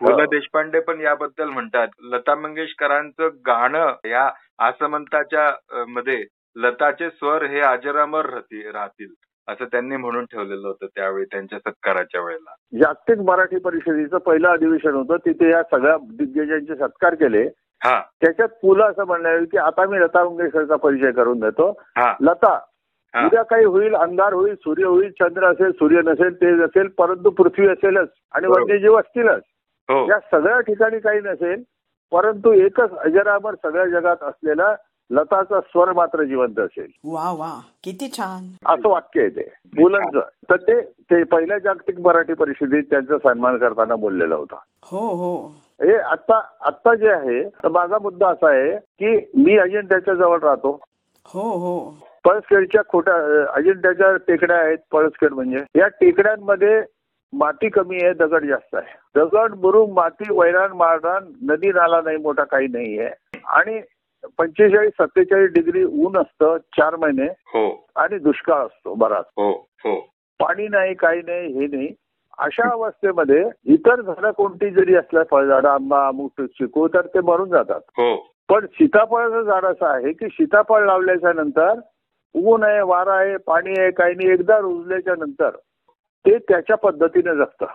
पु 0.00 0.10
ल 0.10 0.24
देशपांडे 0.24 0.80
पण 0.80 1.00
याबद्दल 1.00 1.48
म्हणतात. 1.48 1.88
लता 2.00 2.34
मंगेशकरांचं 2.34 3.28
गाणं 3.46 4.08
या 4.08 4.30
आसमंताच्या 4.58 5.50
मध्ये 5.88 6.24
लताचे 6.56 7.10
स्वर 7.10 7.44
हे 7.44 7.60
अजरामर 7.60 8.26
राहतील. 8.72 9.12
असं 9.48 9.64
त्यांनी 9.64 9.96
म्हणून 9.96 10.24
ठेवलेलं 10.24 10.68
होतं 10.68 10.86
त्यावेळी 10.86 11.24
त्यांच्या 11.24 11.58
सत्काराच्या 11.58 12.20
वेळेला. 12.20 12.54
जागतिक 12.82 13.18
मराठी 13.18 13.58
परिषदेचं 13.58 14.18
पहिलं 14.18 14.48
अधिवेशन 14.48 14.94
होतं. 14.94 15.16
तिथे 15.16 15.50
या 15.50 15.62
सगळ्या 15.62 15.96
दिग्गजांचे 16.02 16.76
सत्कार 16.76 17.14
केले. 17.14 17.48
हा. 17.84 18.02
त्याच्यात 18.20 18.48
पुलं 18.48 18.84
असं 18.84 19.04
म्हणणं 19.04 19.28
आहे 19.28 19.44
की 19.44 19.58
आता 19.58 19.86
मी 19.86 19.98
लता 20.00 20.24
मंगेशकरचा 20.24 20.76
परिचय 20.76 21.10
करून 21.10 21.40
देतो. 21.40 21.80
हा. 21.96 22.14
लता. 22.20 22.60
उद्या 23.24 23.42
काही 23.42 23.64
होईल 23.64 23.94
अंधार 23.94 24.32
होईल 24.32 24.54
सूर्य 24.54 24.84
होईल 24.84 25.10
चंद्र 25.10 25.44
असेल 25.44 25.72
सूर्य 25.72 26.00
नसेल 26.04 26.34
तेज 26.34 26.62
असेल 26.62 26.88
परंतु 26.88 27.30
पृथ्वी 27.30 27.68
असेलच 27.68 28.08
आणि 28.32 28.46
बरोबर. 28.46 28.60
वन्यजीव 28.60 28.98
असतीलच. 28.98 29.42
हो. 29.88 30.06
या 30.10 30.18
सगळ्या 30.18 30.60
ठिकाणी 30.60 30.98
काही 30.98 31.20
नसेल 31.20 31.62
परंतु 32.12 32.52
एकच 32.52 32.90
अजरामर 32.90 33.54
सगळ्या 33.54 33.86
जगात 33.86 34.16
असलेला 34.22 34.74
लताचा 35.10 35.60
स्वर 35.60 35.92
मात्र 35.92 36.22
जिवंत 36.22 36.58
असेल. 36.60 36.86
वा 37.04 37.30
वा. 37.32 37.60
किती 37.84 38.08
छान. 38.08 38.48
असं 38.66 38.88
वाक्य 38.88 39.20
आहे 39.20 39.28
ते. 39.28 39.52
मुलांचं 39.78 40.20
तर 40.50 40.56
ते 40.56 40.80
ते 40.80 41.22
पहिल्या 41.22 41.58
जागतिक 41.58 42.00
मराठी 42.00 42.34
परिषदेत 42.34 42.82
त्यांचा 42.82 43.18
सन्मान 43.18 43.58
करताना 43.58 43.96
बोललेला 43.96 44.34
होता. 44.34 44.56
हो 44.84 44.98
हो. 44.98 45.52
हे 45.82 45.96
आता 45.96 46.40
आता 46.60 46.94
जे 46.94 47.10
आहे 47.10 47.48
तर 47.48 47.68
माझा 47.68 47.98
मुद्दा 48.02 48.28
असा 48.28 48.50
आहे 48.50 48.76
की 48.76 49.30
मी 49.42 49.58
अजिंठ्याच्या 49.58 50.14
जवळ 50.14 50.38
राहतो. 50.42 50.80
हो 51.26 51.40
हो. 51.40 51.98
पळसखेडच्या 52.24 52.82
खोट्या 52.88 53.14
अजिंठ्याच्या 53.52 54.16
टेकड्या 54.16 54.56
आहेत 54.56 54.78
पळसखेड 54.92 55.32
म्हणजे. 55.32 55.58
या 55.76 55.88
टेकड्यांमध्ये 55.88 56.82
माती 57.32 57.68
कमी 57.68 58.04
आहे 58.04 58.12
दगड 58.12 58.44
जास्त 58.44 58.74
आहे. 58.74 58.98
दगड 59.16 59.54
बुरुंग 59.54 59.92
माती 59.92 60.24
वैराण 60.30 60.72
माररान 60.72 61.32
नदी 61.42 61.68
नाला 61.68 62.00
नाही 62.00 62.16
मोठा 62.16 62.44
काही 62.44 62.66
नाही 62.68 62.98
आहे. 62.98 63.38
आणि 63.46 63.80
पंचेचाळीस 64.38 64.92
सत्तेचाळीस 64.92 65.52
डिग्री 65.52 65.84
ऊन 65.84 66.16
असतं 66.16 66.56
चार 66.56 66.96
महिने. 66.96 67.26
हो. 67.26 67.86
आणि 67.96 68.18
दुष्काळ 68.18 68.66
असतो 68.66 68.94
बराच. 68.94 69.24
हो 69.36 69.50
हो. 69.84 70.00
पाणी 70.40 70.68
नाही 70.68 70.94
काही 70.94 71.20
नाही 71.20 71.52
हे 71.52 71.66
नाही. 71.66 71.88
अशा 72.38 72.68
अवस्थेमध्ये 72.68 73.44
इतर 73.64 74.00
झाडं 74.00 74.30
कोणती 74.30 74.70
जरी 74.70 74.94
असल्या 74.94 75.22
फळझाडं 75.30 75.68
आंबा 75.68 76.06
अमुक 76.08 76.40
चिकू 76.40 76.88
तर 76.88 77.06
ते 77.06 77.20
मरून 77.20 77.48
जातात. 77.48 77.80
हो. 77.98 78.16
पण 78.48 78.66
सीताफळाचं 78.66 79.42
झाड 79.42 79.64
असं 79.64 79.86
आहे 79.86 80.12
की 80.12 80.28
सीताफळ 80.28 80.86
लावल्याच्या 80.86 81.32
नंतर 81.32 81.72
ऊन 82.34 82.62
आहे 82.62 82.80
वारा 82.80 83.14
आहे 83.14 83.36
पाणी 83.36 83.80
आहे 83.80 83.90
काही 83.90 84.14
नाही 84.14 84.30
एकदा 84.30 84.58
रुजल्याच्या 84.58 85.14
नंतर 85.18 85.50
ते 86.24 86.38
त्याच्या 86.38 86.76
पद्धतीने 86.76 87.34
जगतं 87.36 87.66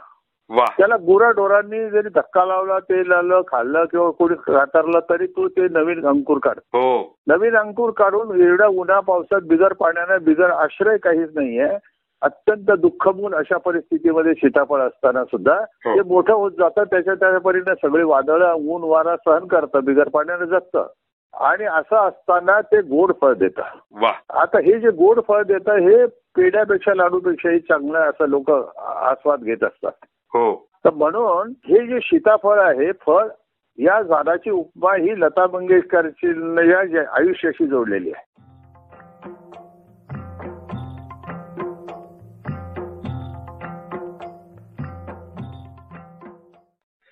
त्याला 0.60 0.96
गुराढोरांनी 0.96 1.90
जरी 1.90 2.10
धक्का 2.16 2.46
लावला 2.46 2.80
ते 2.80 3.10
लावलं 3.10 3.42
खाल्लं 3.48 3.86
किंवा 3.86 4.10
कोणी 4.12 4.36
कातरलं 4.36 5.00
तरी 5.00 5.28
तो 5.28 5.48
ते 5.48 5.68
नवीन 5.72 6.06
अंकुर 6.06 6.38
काढ 6.44 6.58
हो. 6.74 7.18
नवीन 7.28 7.56
अंकुर 7.56 7.92
काढून 7.92 8.42
एवढ्या 8.42 8.68
उन्हा 8.68 9.00
पावसात 9.00 9.42
बिगर 9.42 9.74
पाण्यानं 9.74 10.24
बिगर 10.24 10.50
आश्रय 10.50 10.98
काहीच 10.98 11.30
नाहीये. 11.36 11.78
अत्यंत 12.22 12.72
दुःखमून 12.72 13.36
अशा 13.36 13.58
परिस्थितीमध्ये 13.58 14.34
सीताफळ 14.34 14.82
असताना 14.82 15.24
सुद्धा 15.24 15.54
हो. 15.54 15.96
ते 15.96 16.02
मोठं 16.02 16.34
होत 16.34 16.52
जातं. 16.52 16.84
त्याच्या 16.84 17.14
त्या 17.16 17.40
परीने 17.40 17.76
सगळी 17.76 18.04
वादळं 18.04 18.54
ऊन 18.54 18.82
वारा 18.84 19.16
सहन 19.16 19.48
करतं 19.48 19.84
बिगर 19.84 20.10
पाण्यानं 20.10 20.46
जगतं. 20.46 20.88
आणि 21.34 21.66
असं 21.66 21.96
असताना 21.96 22.62
ते 22.62 22.82
गोड 22.82 23.12
फळ 23.22 23.34
देतं. 23.34 23.62
आता 24.30 24.60
हे 24.60 24.80
जे 24.80 24.90
गोड 24.90 25.20
फळ 25.28 25.44
देतं 25.44 25.78
हे 25.78 26.06
पेढ्यापेक्षा 26.06 26.94
लाडूपेक्षाही 26.96 27.60
चांगलं 27.60 28.00
असं 28.00 28.26
लोक 28.26 28.52
आस्वाद 28.78 29.44
घेत 29.44 29.64
असतात. 29.64 29.92
हो 30.34 30.54
तर 30.86 30.94
म्हणून 30.94 31.52
हे 31.66 31.86
जे 31.88 32.00
सीताफळ 32.00 32.60
आहे 32.60 32.92
फळ 33.02 33.28
या 33.78 34.02
झाडाची 34.02 34.50
उपमा 34.50 34.96
ही 34.96 35.20
लता 35.20 35.46
मंगेशकरची 35.54 36.28
या 36.70 36.84
जे 36.86 37.04
आयुष्याशी 37.12 37.68
जोडलेली 37.68 38.12
आहे 38.12 38.30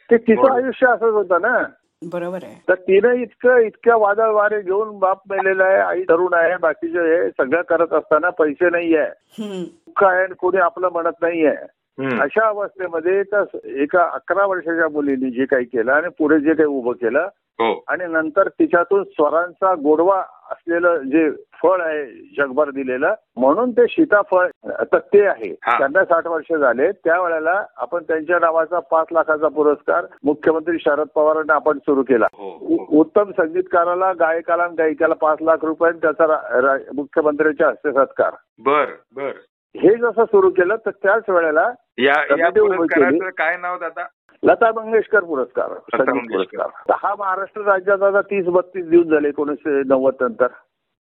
ते 0.10 0.18
तिचं. 0.18 0.52
आयुष्य 0.54 0.88
असंच 0.88 1.14
होतं 1.14 1.42
ना 1.42 1.58
बरोबर 2.02 2.44
आहे 2.44 2.56
तर 2.68 2.74
तिनं 2.82 3.14
इतकं 3.14 3.58
इतक्या 3.58 3.96
वादळ 3.98 4.30
वारे 4.32 4.62
घेऊन 4.62 4.98
बाप 5.00 5.22
मेलेला 5.30 5.64
आहे 5.64 5.80
आई 5.80 6.04
तरुण 6.04 6.34
आहे 6.34 6.56
बाकीचे 6.58 7.00
हे 7.08 7.30
सगळं 7.32 7.62
करत 7.62 7.94
असताना 7.94 8.30
पैसे 8.30 8.70
नाही 8.70 8.96
आहे 8.96 9.10
हम्म. 9.40 9.64
दुःख 9.64 10.04
आहे 10.04 10.24
आणि 10.24 10.34
कोणी 10.34 10.58
आपलं 10.58 10.90
म्हणत 10.92 11.22
नाहीये. 11.22 11.56
अशा 12.00 12.48
अवस्थेमध्ये 12.48 13.24
त्या 13.24 13.44
एका 13.84 14.10
अकरा 14.14 14.46
वर्षाच्या 14.46 14.88
मुलीने 14.90 15.30
जे 15.30 15.46
काही 15.46 15.66
केलं 15.66 15.92
आणि 15.92 16.08
पुढे 16.20 16.40
जे 16.40 16.54
काही 16.54 16.68
उभं 16.68 16.92
केलं 16.92 17.28
हो. 17.60 17.84
आणि 17.88 18.06
नंतर 18.08 18.48
तिच्यातून 18.48 19.04
स्वरांचा 19.04 19.74
गोडवा 19.76 20.20
असलेलं 20.52 21.02
जे 21.04 21.30
फळ 21.62 21.82
आहे 21.82 22.06
जगभर 22.38 22.70
दिलेलं 22.70 23.14
म्हणून 23.38 23.72
ते 23.72 23.86
सीताफळ 23.86 24.48
तर 24.92 24.98
ते 24.98 25.26
आहे. 25.26 25.54
त्यांना 25.54 26.04
साठ 26.06 26.28
वर्ष 26.28 26.54
झाले. 26.54 26.92
त्यावेळेला 26.92 27.64
आपण 27.78 28.04
त्यांच्या 28.04 28.40
नावाचा 28.40 28.80
पाच 28.80 29.08
लाखाचा 29.12 29.48
पुरस्कार 29.48 30.06
मुख्यमंत्री 30.24 30.78
शरद 30.80 31.08
पवारांना 31.16 31.54
आपण 31.54 31.78
सुरू 31.78 32.04
केला. 32.04 32.26
हो 32.34 32.50
हो. 32.50 32.86
उत्तम 33.00 33.32
संगीतकाराला 33.32 34.14
गायकाला 34.14 34.64
आणि 34.64 34.76
गायिकाला 34.76 35.16
पाच 35.16 35.38
लाख 35.42 35.66
रुपये 35.66 35.92
त्याचा 35.92 36.78
मुख्यमंत्र्यांच्या 36.96 37.68
हस्ते 37.68 37.92
सत्कार. 37.92 38.32
बर 38.60 38.86
बर. 39.16 39.32
हे 39.76 39.96
जसं 39.96 40.26
सुरू 40.26 40.50
केलं 40.50 40.76
तर 40.76 40.92
त्याच 40.92 41.30
वेळेला 41.30 41.72
या 42.00 42.14
या 42.14 42.36
कमिटी 42.36 42.60
उभी 42.60 42.78
पुरस्काराचं 42.78 43.30
काय 43.30 43.58
नाव 43.58 43.78
दादा? 43.78 44.08
लता 44.44 44.72
मंगेशकर 44.76 45.24
पुरस्कार 45.24 45.68
संगीत 45.68 46.14
मंगेशकर. 46.16 46.64
पुरस्कार. 46.64 46.96
हा 47.04 47.16
महाराष्ट्र 47.20 47.62
राज्यात 47.62 48.02
आता 48.02 48.22
तीस 48.22 48.46
बत्तीस 48.46 48.86
दिवस 48.86 49.06
झाले 49.06 49.28
एकोणीसशे 49.28 49.82
नव्वद 49.86 50.14
नंतर. 50.22 50.48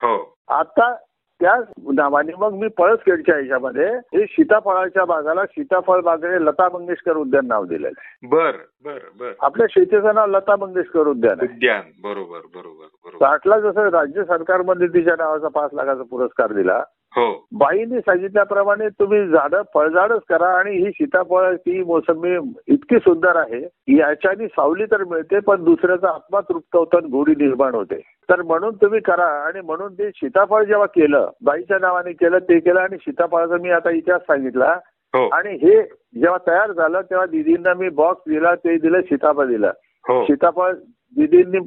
हो. 0.04 0.34
आता 0.48 0.96
त्याच 1.42 1.68
नावाने 1.94 2.32
मग 2.38 2.54
मी 2.54 2.68
पळसखेडच्या 2.68 3.36
ह्याच्यामध्ये 3.36 3.96
हे 3.96 4.25
सीताफळाच्या 4.25 5.06
बागाला 5.06 5.46
सीताफळ 5.46 6.01
बागेने 6.01 6.46
लता 6.46 6.70
मंगेशकर 6.74 7.16
उद्यान 7.16 7.48
नाव 7.48 7.66
दिलेलं 7.66 7.88
आहे. 7.88 8.27
बर 8.27 8.51
बर 8.86 9.00
बर. 9.20 9.32
आपल्या 9.42 9.68
शेतीचं 9.70 10.16
नाव 10.16 10.25
लता 10.27 10.56
मंगेशकर 10.56 11.00
उद्यान 11.00 11.38
आहे. 11.42 11.54
उद्यान 11.54 11.82
बरोबर 12.04 12.39
बरोबर 12.56 12.86
बरोबर. 13.06 13.25
साठला 13.25 13.60
जसं 13.60 13.89
राज्य 13.89 14.24
सरकारमध्ये 14.24 14.88
तिच्या 14.88 15.16
नावाचा 15.18 15.48
पाच 15.48 15.70
लाखाचा 15.74 16.04
पुरस्कार 16.04 16.51
दिला 16.54 16.84
हो. 17.14 17.48
बाईंनी 17.52 18.00
सांगितल्याप्रमाणे 18.00 18.88
तुम्ही 18.90 19.28
झाडं 19.28 19.62
फळझाडच 19.74 20.22
करा 20.30 20.48
आणि 20.58 20.72
ही 20.78 20.92
सीताफळ 20.92 21.56
ती 21.56 21.84
मोसंबी 21.84 22.36
इतकी 22.74 22.98
सुंदर 22.98 23.36
आहे 23.36 23.62
याच्यानी 23.98 24.48
सावली 24.48 24.86
तर 24.86 25.04
मिळते 25.04 25.40
पण 25.40 25.64
दुसऱ्याचा 25.64 26.10
आत्मा 26.10 26.42
तृप्त 26.42 26.76
होतात 26.76 27.08
गोडी 27.12 27.36
निर्माण 27.38 27.76
होते. 27.76 28.00
तर 28.30 28.42
म्हणून 28.42 28.76
तुम्ही 28.76 29.00
करा 29.00 29.28
आणि 29.46 29.62
म्हणून 29.62 29.94
ते 29.94 30.10
सीताफळ 30.10 30.64
जेव्हा 30.64 30.86
केलं 30.86 31.30
बाईच्या 31.44 31.80
नावाने 31.80 32.12
केलं 32.12 32.38
ते 32.40 32.60
केलं 32.60 32.80
आणि 32.80 32.98
सीताफळाचा 32.98 33.58
मी 33.62 33.70
आता 33.70 33.92
इतिहास 33.92 34.22
सांगितला. 34.22 34.74
हो. 35.14 35.28
आणि 35.28 35.54
हे 35.54 35.82
जेव्हा 36.22 36.38
तयार 36.48 36.72
झालं 36.72 37.02
तेव्हा 37.02 37.26
दिदींना 37.26 37.74
मी 37.74 37.90
बॉक्स 37.90 38.30
दिला 38.30 38.56
ते 38.56 38.78
दिलं 38.78 39.02
सीताफळ 39.02 39.46
दिलं. 39.46 39.72
हो. 40.06 40.24
सीताफळ 40.24 40.74
दिदींनी 41.16 41.60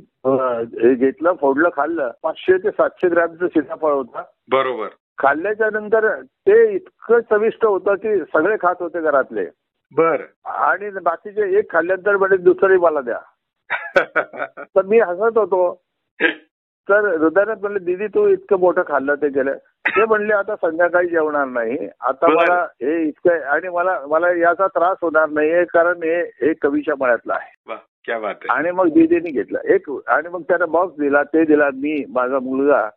घेतलं 0.94 1.32
फोडलं 1.40 1.68
खाल्लं. 1.76 2.10
पाचशे 2.22 2.58
ते 2.58 2.70
सातशे 2.70 3.08
ग्रॅमचं 3.08 3.46
सीताफळ 3.46 3.92
होतं. 3.92 4.22
बरोबर. 4.50 4.88
खाल्ल्याच्या 5.22 5.70
नंतर 5.72 6.22
ते 6.22 6.72
इतकं 6.72 7.20
चविष्ट 7.20 7.64
होतं 7.64 7.94
की 7.94 8.20
सगळे 8.20 8.56
खात 8.56 8.74
होते 8.80 9.00
घरातले. 9.00 9.44
बर. 9.96 10.22
आणि 10.44 10.90
बाकीचे 10.90 11.58
एक 11.58 11.72
खाल्ल्यानंतर 11.72 12.16
म्हणजे 12.16 12.36
दुसरी 12.36 12.76
मला 12.76 13.00
द्या. 13.00 13.18
तर 14.64 14.82
मी 14.82 15.00
हसत 15.00 15.38
होतो. 15.38 15.82
तर 16.88 17.18
हृदयात 17.18 17.56
म्हणले 17.60 17.78
दीदी 17.78 18.06
तू 18.06 18.28
इतकं 18.28 18.58
मोठं 18.58 18.82
खाल्लं 18.82 19.14
ते 19.14 19.28
गेलं. 19.28 19.56
ते 19.88 20.04
म्हणले 20.04 20.32
आता 20.32 20.56
संध्याकाळी 20.56 21.08
जेवणार 21.08 21.44
नाही. 21.44 21.88
आता. 22.00 22.26
मला 22.28 22.62
हे 22.62 23.02
इतकं 23.02 23.40
आणि 23.40 23.68
मला 23.68 24.00
मला 24.08 24.30
याचा 24.30 24.66
त्रास 24.66 24.96
होणार 25.02 25.28
नाहीये 25.28 25.64
कारण 25.64 26.02
हे 26.02 26.20
हे 26.22 26.52
कवीच्या 26.52 26.94
मळ्यातलं 27.00 27.32
आहे. 27.32 27.72
आणि 28.50 28.70
मग 28.70 28.88
दीदीने 28.88 29.30
घेतलं. 29.30 29.58
एक 29.64 29.90
आणि 29.90 30.28
मग 30.28 30.42
त्याला 30.42 30.66
बॉक्स 30.66 31.00
दिला. 31.00 31.22
ते 31.22 31.44
दिला 31.44 31.68
मी 31.74 32.04
माझा 32.08 32.38
मुलगा. 32.38 32.88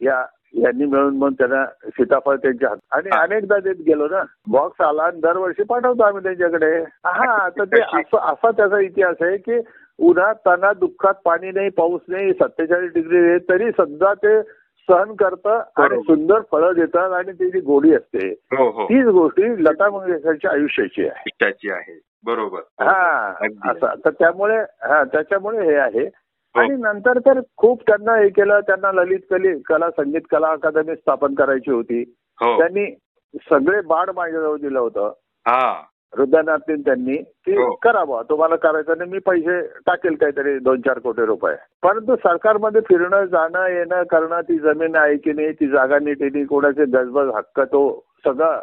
या 0.00 0.26
यांनी 0.54 0.84
मिळून 0.84 1.16
मग 1.16 1.32
त्यांना 1.32 1.64
सीताफळ 1.86 2.36
त्यांच्या 2.36 2.68
हात 2.68 2.76
आणि. 2.90 3.10
अनेकदा 3.10 3.58
देत 3.58 3.82
गेलो 3.86 4.06
ना 4.08 4.22
बॉक्स 4.50 4.80
आला 4.80 5.02
आणि 5.02 5.20
दरवर्षी 5.20 5.62
पाठवतो 5.62 6.02
आम्ही 6.02 6.22
त्यांच्याकडे 6.22 6.76
हा 7.04 7.48
तर 7.48 7.64
ते 7.64 7.80
असं 8.00 8.18
असा 8.18 8.50
त्याचा 8.50 8.80
इतिहास 8.80 9.16
आहे 9.20 9.36
की 9.36 9.60
उन्हात 9.98 10.34
ताना 10.34 10.72
दुःखात 10.72 11.14
पाणी 11.24 11.50
नाही 11.50 11.68
पाऊस 11.68 12.00
नाही 12.08 12.32
सत्तेचाळीस 12.32 12.92
डिग्री 12.92 13.38
तरी 13.38 13.70
सुद्धा 13.70 14.12
ते 14.14 14.40
सहन 14.88 15.14
करतं 15.14 15.62
आणि. 15.76 16.00
सुंदर 16.02 16.40
फळं 16.52 16.72
देतात 16.72 17.12
आणि 17.12 17.32
त्याची 17.32 17.60
गोडी 17.60 17.94
असते 17.94 18.28
हो 18.56 18.68
हो 18.70 18.84
तीच 18.84 19.06
गोष्टी 19.06 19.64
लता 19.64 19.90
मंगेशकरच्या 19.90 20.50
आयुष्याची 20.50 21.08
आहे 21.08 21.72
आहे 21.72 21.98
बरोबर 22.24 22.60
हा. 22.80 23.28
असं 23.70 23.94
तर 24.04 24.10
त्यामुळे 24.10 24.56
हा 24.82 25.02
त्याच्यामुळे 25.04 25.66
हे 25.66 25.76
आहे. 25.76 26.08
आणि 26.54 26.76
नंतर 26.76 27.18
तर 27.18 27.40
खूप 27.56 27.82
त्यांना 27.86 28.16
हे 28.16 28.28
केलं 28.28 28.60
त्यांना 28.60 28.92
ललित 28.92 29.18
कली 29.30 29.58
कला 29.58 29.90
संगीत 29.90 30.20
कला 30.30 30.48
अकादमी 30.48 30.94
स्थापन 30.96 31.34
करायची 31.34 31.70
होती. 31.70 32.14
हो. 32.40 32.58
त्यांनी 32.58 32.96
सगळे 33.34 33.80
बाण 33.80 34.10
माझ्याजवळ 34.16 34.56
दिलं 34.56 34.78
होतं. 34.78 35.12
हा. 35.46 35.82
हृदयनाथीन 36.16 36.80
त्यांनी. 36.80 37.16
की 37.16 37.52
हो. 37.52 37.74
करावं 37.74 38.22
तुम्हाला 38.22 38.56
करायचं 38.56 38.98
नाही 38.98 39.10
मी 39.10 39.18
पैसे 39.18 39.60
टाकेल 39.60 40.14
काहीतरी 40.14 40.58
दोन 40.58 40.80
चार 40.80 40.98
कोटी 40.98 41.24
रुपये. 41.24 41.54
परंतु 41.82 42.16
सरकारमध्ये 42.16 42.80
फिरणं 42.80 43.24
जाणं 43.24 43.66
येणं 43.66 44.02
करणं 44.02 44.40
ती 44.40 44.58
जमीन 44.58 44.96
आहे 44.96 45.16
की 45.16 45.32
नाही 45.32 45.52
ती 45.52 45.68
जागा 45.68 45.98
नीट 45.98 46.22
ती 46.22 46.44
कोणाचे 46.44 46.84
गजबज 46.84 47.28
हक्क 47.34 47.60
तो 47.60 48.04
सगळं. 48.24 48.60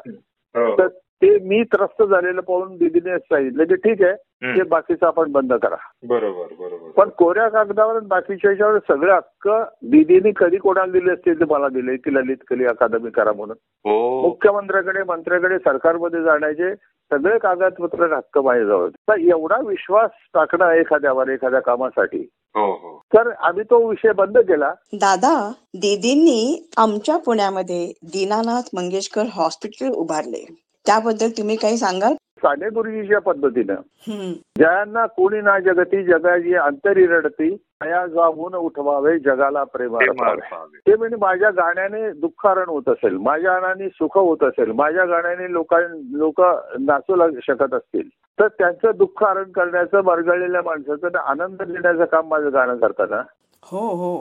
हो. 0.55 0.77
तर 0.77 0.87
ते 0.87 1.39
मी 1.39 1.63
त्रस्त 1.63 2.03
झालेलं 2.03 2.41
पाहून 2.41 2.77
दिदीने 2.77 3.19
सांगितलं 3.19 3.63
की 3.63 3.75
ठीक 3.75 4.01
आहे. 4.01 4.13
ते 4.43 4.63
बाकीचं 4.63 5.05
आपण 5.05 5.31
बंद 5.31 5.53
करा. 5.53 5.75
बरोबर 6.07 6.53
बरोबर. 6.59 6.89
पण 6.89 7.09
कोऱ्या 7.09 7.49
कागदावर 7.49 7.95
आणि 7.95 8.05
बाकीच्या 8.05 8.51
याच्यावर 8.51 8.77
सगळे 8.77 9.11
हक्क 9.11 9.49
दिदीने 9.81 10.31
कधी 10.31 10.57
कोणाला 10.57 10.91
दिले 10.91 11.11
असते 11.11 11.33
ते 11.33 11.45
मला 11.45 11.67
दिले 11.67 11.95
की 11.95 12.13
ललित 12.13 12.37
कली 12.49 12.65
अकादमी 12.65 13.09
करा 13.09 13.33
म्हणून. 13.33 13.55
हो. 13.61 14.21
मुख्यमंत्र्याकडे 14.21 15.03
मंत्र्याकडे 15.03 15.57
सरकारमध्ये 15.57 16.23
जाण्याचे 16.23 16.75
सगळे 17.11 17.37
कागदपत्र 17.37 18.15
हक्क 18.15 18.37
माझ्याजवळ. 18.37 18.83
होते. 18.83 18.95
तर 19.09 19.19
एवढा 19.19 19.61
विश्वास 19.67 20.11
टाकणं 20.33 20.71
एखाद्यावर 20.71 21.27
एखाद्या 21.27 21.59
कामासाठी. 21.59 22.29
हो 22.55 22.73
हो. 22.73 23.01
तर 23.13 23.31
आम्ही 23.31 23.63
तो 23.63 23.89
विषय 23.89 24.11
बंद 24.11 24.37
केला. 24.37 24.73
दादा 24.93 25.51
दीदींनी 25.73 26.69
आमच्या 26.77 27.17
पुण्यामध्ये 27.17 27.85
दीनानाथ 28.03 28.61
मंगेशकर 28.73 29.23
हॉस्पिटल 29.33 29.89
उभारले. 29.89 30.55
त्याबद्दल 30.85 31.29
तुम्ही 31.29 31.55
काही 31.55 31.77
सांगाल? 31.77 32.13
साने 32.43 32.69
गुरुजीच्या 32.69 33.19
पद्धतीनं 33.21 33.73
हम्म. 34.07 34.31
जयांना 34.59 35.05
कोणी 35.07 35.39
ना 35.41 35.57
जगती 35.59 36.01
जगाची 36.03 36.53
अंतरी 36.55 37.05
रडती 37.07 37.49
माया 37.81 38.05
जाऊन 38.07 38.53
उठवावे 38.55 39.17
जगाला 39.19 39.63
प्रेमाला. 39.63 40.11
पाहावे. 40.11 40.77
ते 40.79 40.95
म्हणजे 40.95 41.15
माझ्या 41.15 41.49
गाण्याने 41.49 42.11
दुःखारण 42.11 42.69
होत 42.69 42.89
असेल 42.89 43.15
माझ्या 43.21 43.53
गाण्याने 43.53 43.87
सुख 43.89 44.17
होत 44.17 44.43
असेल 44.43 44.71
माझ्या 44.71 45.05
गाण्याने 45.05 45.51
लोकां 45.51 45.81
लोक 46.17 46.41
नाचू 46.79 47.15
लाग- 47.15 47.39
शकत 47.43 47.73
असतील 47.73 48.09
तर 48.39 48.47
त्यांचं 48.47 48.91
दुःख 48.97 49.23
हरण 49.23 49.51
करण्याचं 49.51 50.01
मरगळलेल्या 50.03 50.61
माणसाचं 50.61 51.17
आनंद 51.19 51.61
देण्याचं 51.61 52.05
काम 52.05 52.27
माझं 52.27 52.53
गाणं 52.53 52.77
करताना 52.77 53.21
हो 53.63 53.87
हो 53.95 54.11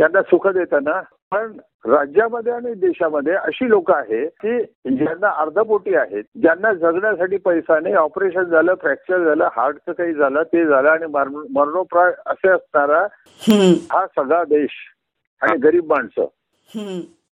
त्यांना 0.00 0.22
सुख 0.22 0.46
देताना 0.48 1.00
पण 1.32 1.52
राज्यामध्ये 1.84 2.52
आणि 2.52 2.72
देशामध्ये 2.74 3.34
अशी 3.34 3.68
लोक 3.68 3.90
आहेत 3.90 4.30
की 4.44 4.58
ज्यांना 4.96 5.28
अर्धपोटी 5.28 5.94
आहेत 5.94 6.24
ज्यांना 6.42 6.72
जगण्यासाठी 6.72 7.36
पैसा 7.36 7.78
नाही 7.80 7.94
ऑपरेशन 7.94 8.42
झालं 8.42 8.74
फ्रॅक्चर 8.74 9.24
झालं 9.24 9.48
हार्टचं 9.52 9.92
काही 9.92 10.12
झालं 10.14 10.42
ते 10.42 10.64
झालं 10.66 10.88
आणि 10.88 11.06
मरण- 11.06 11.46
मरणोप्राय 11.50 12.12
असे 12.26 12.48
असणारा. 12.48 13.06
हा 13.92 14.06
सगळा 14.06 14.44
देश 14.44 14.70
आणि 15.42 15.56
गरीब 15.56 15.92
माणसं. 15.92 16.26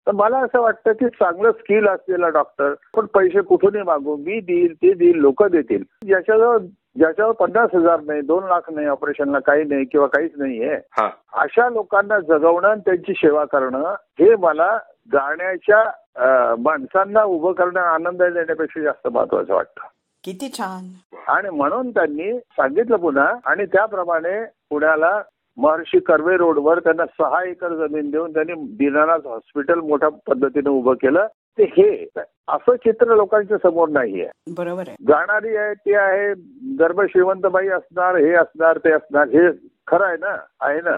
तर 0.06 0.12
मला 0.12 0.38
असं 0.38 0.60
वाटतं 0.60 0.92
की 0.92 1.06
चांगलं 1.06 1.50
स्किल 1.50 1.86
असलेला 1.88 2.28
डॉक्टर 2.28 2.74
पण 2.96 3.06
पैसे 3.06 3.40
कुठूनही 3.40 3.82
मागू 3.82 4.16
मी 4.16 4.40
देईल 4.40 4.74
ते 4.74 4.92
देईल 4.94 5.16
लोक 5.16 5.42
देतील 5.44 5.82
ज्याच्याजवळ 6.06 6.58
ज्याच्यावर 6.96 7.32
पन्नास 7.32 7.70
हजार 7.74 8.00
नाही 8.00 8.20
दोन 8.20 8.44
लाख 8.44 8.70
नाही 8.70 8.86
ऑपरेशनला 8.86 9.38
काही 9.38 9.64
नाही 9.64 9.84
किंवा 9.84 10.06
काहीच 10.06 10.32
नाहीये 10.36 10.74
हा. 10.74 11.08
अशा 11.32 11.68
लोकांना 11.68 12.18
जगवणं 12.18 12.68
आणि 12.68 12.80
त्यांची 12.80 13.12
सेवा 13.12 13.44
करणं 13.44 13.94
हे 14.20 14.36
मला 14.36 14.78
गाण्याच्या 15.12 15.80
अं, 16.16 16.54
माणसांना 16.58 17.22
उभं 17.22 17.52
करणं 17.52 17.80
आनंद 17.80 18.22
देण्यापेक्षा 18.22 18.80
जास्त 18.80 19.08
महत्वाचं 19.08 19.54
वाटतं. 19.54 19.86
किती 20.24 20.48
छान. 20.48 20.80
आणि 21.28 21.50
म्हणून 21.50 21.90
त्यांनी 21.90 22.38
सांगितलं 22.38 22.96
पुन्हा 22.96 23.32
आणि 23.44 23.66
त्याप्रमाणे 23.66 24.44
पुण्याला 24.70 25.22
महर्षी 25.56 25.98
कर्वे 25.98 26.36
रोडवर 26.36 26.78
त्यांना 26.78 27.06
सहा 27.06 27.44
एकर 27.44 27.74
जमीन 27.74 28.10
देऊन 28.10 28.32
त्यांनी 28.32 28.52
दीनानाथ 28.54 29.26
हॉस्पिटल 29.26 29.80
मोठ्या 29.80 30.08
पद्धतीने 30.08 30.70
उभं 30.70 30.94
केलं. 30.94 31.26
ते 31.58 31.64
हे 31.64 32.06
असं 32.48 32.76
चित्र 32.76 33.14
लोकांच्या 33.14 33.56
समोर 33.56 33.88
नाहीये. 33.88 34.28
बरोबर 34.56 34.84
आहे. 34.88 34.96
गाणारी 35.08 35.56
आहे 35.56 35.74
ती 35.74 35.94
आहे 35.94 36.32
गर्भ 36.78 37.00
श्रीमंतबाई 37.00 37.68
असणार 37.68 38.16
हे 38.16 38.34
असणार 38.34 38.78
ते 38.78 38.92
असणार 38.92 39.28
हे 39.28 39.50
खरं 39.86 40.04
आहे 40.04 40.16
ना? 40.16 40.36
आहे 40.60 40.80
ना? 40.80 40.96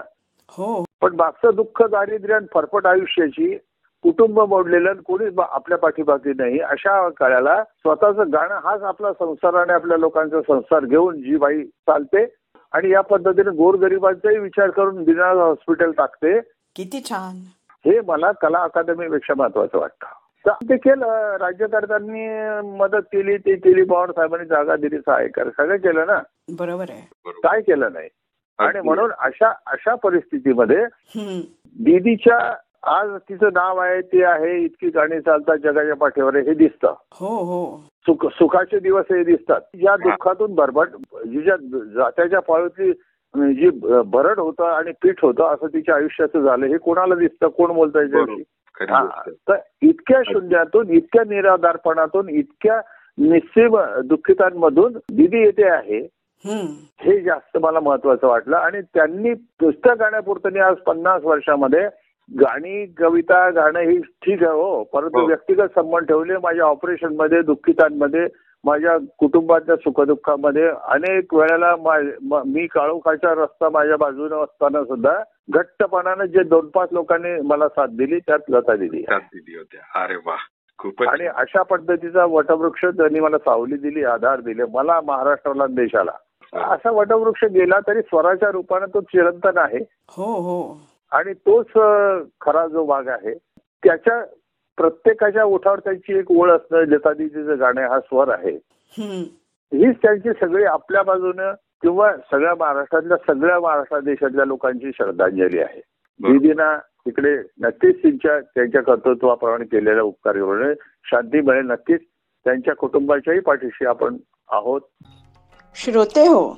हो. 0.49 0.85
पण 1.01 1.15
मागचं 1.15 1.55
दुःख 1.55 1.83
दारिद्र्य 1.83 2.35
आणि 2.35 2.45
फरफट 2.53 2.85
आयुष्याची 2.85 3.57
कुटुंब 4.03 4.39
मोडलेलं 4.39 4.89
आणि 4.89 5.01
कोणीच 5.01 5.33
आपल्या 5.39 5.77
पाठीबाकी 5.77 6.29
नाही 6.29 6.59
अशा 6.59 7.09
काळाला 7.09 7.63
स्वतःचं 7.63 8.33
गाणं 8.33 8.59
हाच 8.63 8.81
आपला 8.81 9.13
संसार 9.13 9.53
आणि 9.53 9.73
आपल्या 9.73 9.97
लोकांचा 9.97 10.41
संसार 10.41 10.85
घेऊन 10.85 11.21
जी 11.21 11.35
बाई 11.35 11.63
चालते 11.63 12.25
आणि 12.71 12.89
या 12.89 13.01
पद्धतीने 13.01 13.49
गोरगरिबांचाही 13.49 14.37
विचार 14.37 14.69
करून 14.69 15.03
दिनानाथ 15.03 15.35
हॉस्पिटल 15.35 15.91
टाकते. 15.91 16.39
किती 16.75 17.01
छान. 17.09 17.35
हे 17.85 18.01
मला 18.01 18.31
कला 18.31 18.59
अकादमीपेक्षा 18.59 19.33
महत्वाचं 19.37 19.77
वाटतं. 19.79 20.05
ते 20.51 20.77
केलं. 20.77 21.35
राज्यकर्त्यांनी 21.41 22.27
मदत 22.77 23.07
केली 23.13 23.37
ते 23.37 23.55
केली. 23.55 23.83
पवार 23.83 24.11
साहेबांनी 24.11 24.45
जागा 24.47 24.75
दिली. 24.75 24.97
सहाय्य 24.97 25.27
कर 25.27 25.49
सगळं 25.57 25.77
केलं 25.77 26.07
ना. 26.07 26.19
बरोबर 26.57 26.85
आहे. 26.89 27.31
काय 27.43 27.61
केलं 27.61 27.93
नाही. 27.93 28.09
आणि. 28.59 28.81
म्हणून 28.81 29.11
अशा 29.19 29.51
अशा 29.67 29.95
परिस्थितीमध्ये. 29.95 30.85
दीदीच्या 31.79 32.37
आज 32.83 33.09
तिचं 33.29 33.49
नाव 33.53 33.77
आहे 33.77 34.01
ते 34.01 34.23
आहे 34.23 34.57
इतकी 34.59 34.89
गाणी 34.89 35.19
चालतात 35.21 35.57
जगाच्या 35.57 35.95
पाठीवर 35.95 36.35
हे 36.35 36.53
दिसतं. 36.53 36.93
हो 37.13 37.27
हो. 37.27 37.77
सुख 37.77 38.25
सुखाचे 38.25 38.79
दिवस 38.79 39.05
हे 39.11 39.23
दिसतात. 39.23 39.61
या 39.75 39.95
दुःखातून 39.97 40.55
भरभट 40.55 40.87
जिच्या 41.25 41.55
जात्याच्या 41.95 42.39
पाळीतली 42.39 42.91
जी 43.53 43.69
भरड 44.05 44.39
होतं 44.39 44.63
आणि 44.65 44.91
पीठ 45.03 45.21
होतं 45.21 45.53
असं 45.53 45.67
तिच्या 45.67 45.95
आयुष्याचं 45.95 46.41
झालं. 46.41 46.65
हे 46.65 46.77
कोणाला 46.77 47.15
दिसतं? 47.15 47.47
कोण 47.47 47.73
बोलतं 47.73 48.01
याच्याविषयी 48.01 48.43
तर 48.81 49.55
इतक्या 49.81 50.21
शून्यातून 50.25 50.89
इतक्या 50.89 51.23
निराधारपणातून 51.27 52.29
इतक्या 52.29 52.81
निस्सीम 53.17 53.77
दुःखितांमधून 54.05 54.93
दिदी 54.93 55.37
येते 55.37 55.67
आहे. 55.67 56.07
हे 56.99 57.21
जास्त 57.21 57.57
मला 57.61 57.79
महत्वाचं 57.79 58.27
वाटलं. 58.27 58.57
आणि 58.57 58.81
त्यांनी 58.81 59.33
पुस्तक 59.33 59.91
गाण्यापुरतं 59.99 60.59
आज 60.59 60.75
पन्नास 60.75 61.21
वर्षामध्ये 61.23 61.89
गाणी 62.39 62.85
कविता 62.85 63.49
गाणं 63.49 63.79
ही 63.79 63.99
ठीक 63.99 64.43
आहे 64.43 64.51
हो. 64.51 64.83
परंतु 64.83 65.19
हो. 65.19 65.25
व्यक्तिगत 65.25 65.67
संबंध 65.75 66.07
ठेवले 66.07 66.37
माझ्या 66.37 66.65
ऑपरेशनमध्ये 66.65 67.41
दुःखितांमध्ये 67.41 68.27
माझ्या 68.65 68.97
कुटुंबाच्या 69.19 69.75
सुखदुःखामध्ये 69.75 70.67
अनेक 70.83 71.33
वेळेला 71.33 71.75
मा- 71.75 72.17
म- 72.21 72.41
मी 72.45 72.67
काळोखाचा 72.67 73.33
रस्ता 73.33 73.69
माझ्या 73.69 73.97
बाजूने 73.97 74.41
असताना 74.43 74.83
सुद्धा 74.83 75.23
घट्टपणानं 75.53 76.25
जे 76.25 76.43
दोन 76.43 76.67
पाच 76.67 76.89
लोकांनी 76.91 77.41
मला 77.47 77.67
साथ 77.67 77.87
दिली 77.87 78.19
त्यात 78.19 78.39
लता 78.49 78.75
दिली. 78.75 79.01
साथ 79.01 79.19
दिली 79.19 79.57
होत्या. 79.57 80.03
अरे 80.03 80.15
वा. 80.15 80.35
खूपच 80.79 81.07
आणि 81.07 81.27
अशा 81.27 81.61
पद्धतीचा 81.61 82.25
वटवृक्ष 82.25 82.85
त्यांनी 82.85 83.19
मला 83.19 83.37
सावली 83.37 83.75
दिली 83.75 84.03
आधार 84.03 84.39
दिले 84.39 84.63
मला 84.73 85.01
महाराष्ट्राला 85.01 85.65
देशाला 85.67 86.11
असा 86.53 86.91
वटवृक्ष 86.91 87.43
गेला 87.43 87.79
तरी 87.87 88.01
स्वराच्या 88.01 88.49
रूपाने 88.49 88.85
तो 88.93 89.01
चिरंतन 89.01 89.57
आहे. 89.57 89.77
हो 90.09 90.23
हो. 90.23 90.81
आणि 91.11 91.33
तोच 91.33 91.65
खरा 92.41 92.67
जो 92.67 92.85
भाग 92.85 93.07
आहे 93.07 93.33
त्याच्या 93.83 94.21
प्रत्येकाच्या 94.77 95.43
ओठावर 95.43 95.79
त्यांची 95.79 96.17
एक 96.17 96.31
ओळ 96.31 96.51
असणं 96.51 96.85
लतादीजीचं 96.87 97.59
गाणं 97.59 97.87
हा 97.89 97.99
स्वर 97.99 98.29
आहे. 98.29 98.55
हीच 98.97 99.95
त्यांची 100.01 100.29
सगळी 100.41 100.63
आपल्या 100.63 101.03
बाजूनं 101.03 101.53
किंवा 101.81 102.11
सगळ्या 102.31 102.53
महाराष्ट्रातल्या 102.55 103.17
सगळ्या 103.27 103.59
महाराष्ट्र 103.59 103.99
देशातल्या 103.99 104.45
लोकांची 104.45 104.91
श्रद्धांजली 104.95 105.59
आहे. 105.59 105.81
दीदीना 106.19 106.77
तिकडे 106.77 107.35
नक्कीच 107.61 108.01
त्यांच्या 108.01 108.39
त्यांच्या 108.39 108.81
कर्तृत्वाप्रमाणे 108.81 109.65
केलेल्या 109.65 110.03
उपकारामुळे 110.03 110.73
शांती 111.03 111.41
मिळेल. 111.41 111.65
नक्कीच 111.65 112.01
त्यांच्या 112.45 112.75
कुटुंबाच्याही 112.75 113.39
पाठीशी 113.39 113.85
आपण 113.85 114.17
आहोत. 114.51 114.81
श्रोते 115.75 116.27
हो 116.27 116.57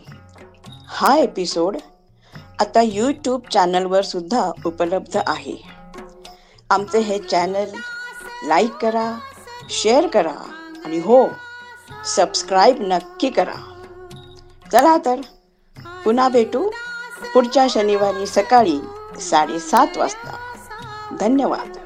हा 0.90 1.16
एपिसोड 1.18 1.76
आता 2.60 2.82
यूट्यूब 2.84 3.42
चॅनलवर 3.52 4.02
सुद्धा 4.02 4.52
उपलब्ध 4.66 5.18
आहे. 5.28 5.56
आमचे 6.70 7.00
हे 7.00 7.18
चॅनल 7.20 7.70
लाईक 8.44 8.74
करा 8.74 9.20
शेअर 9.70 10.08
करा 10.08 10.52
आणि 10.86 11.00
हो 11.00 11.28
सबस्क्राईब 12.06 12.76
नक्की 12.80 13.30
करा. 13.30 13.56
चला 14.72 14.98
तर 14.98 15.22
पुन्हा 16.04 16.30
भेटू 16.30 16.70
पुढच्या 17.34 17.68
शनिवारी 17.70 18.28
सकाळी 18.28 18.80
साडेसात 19.22 19.98
वाजता. 19.98 20.38
धन्यवाद. 21.20 21.78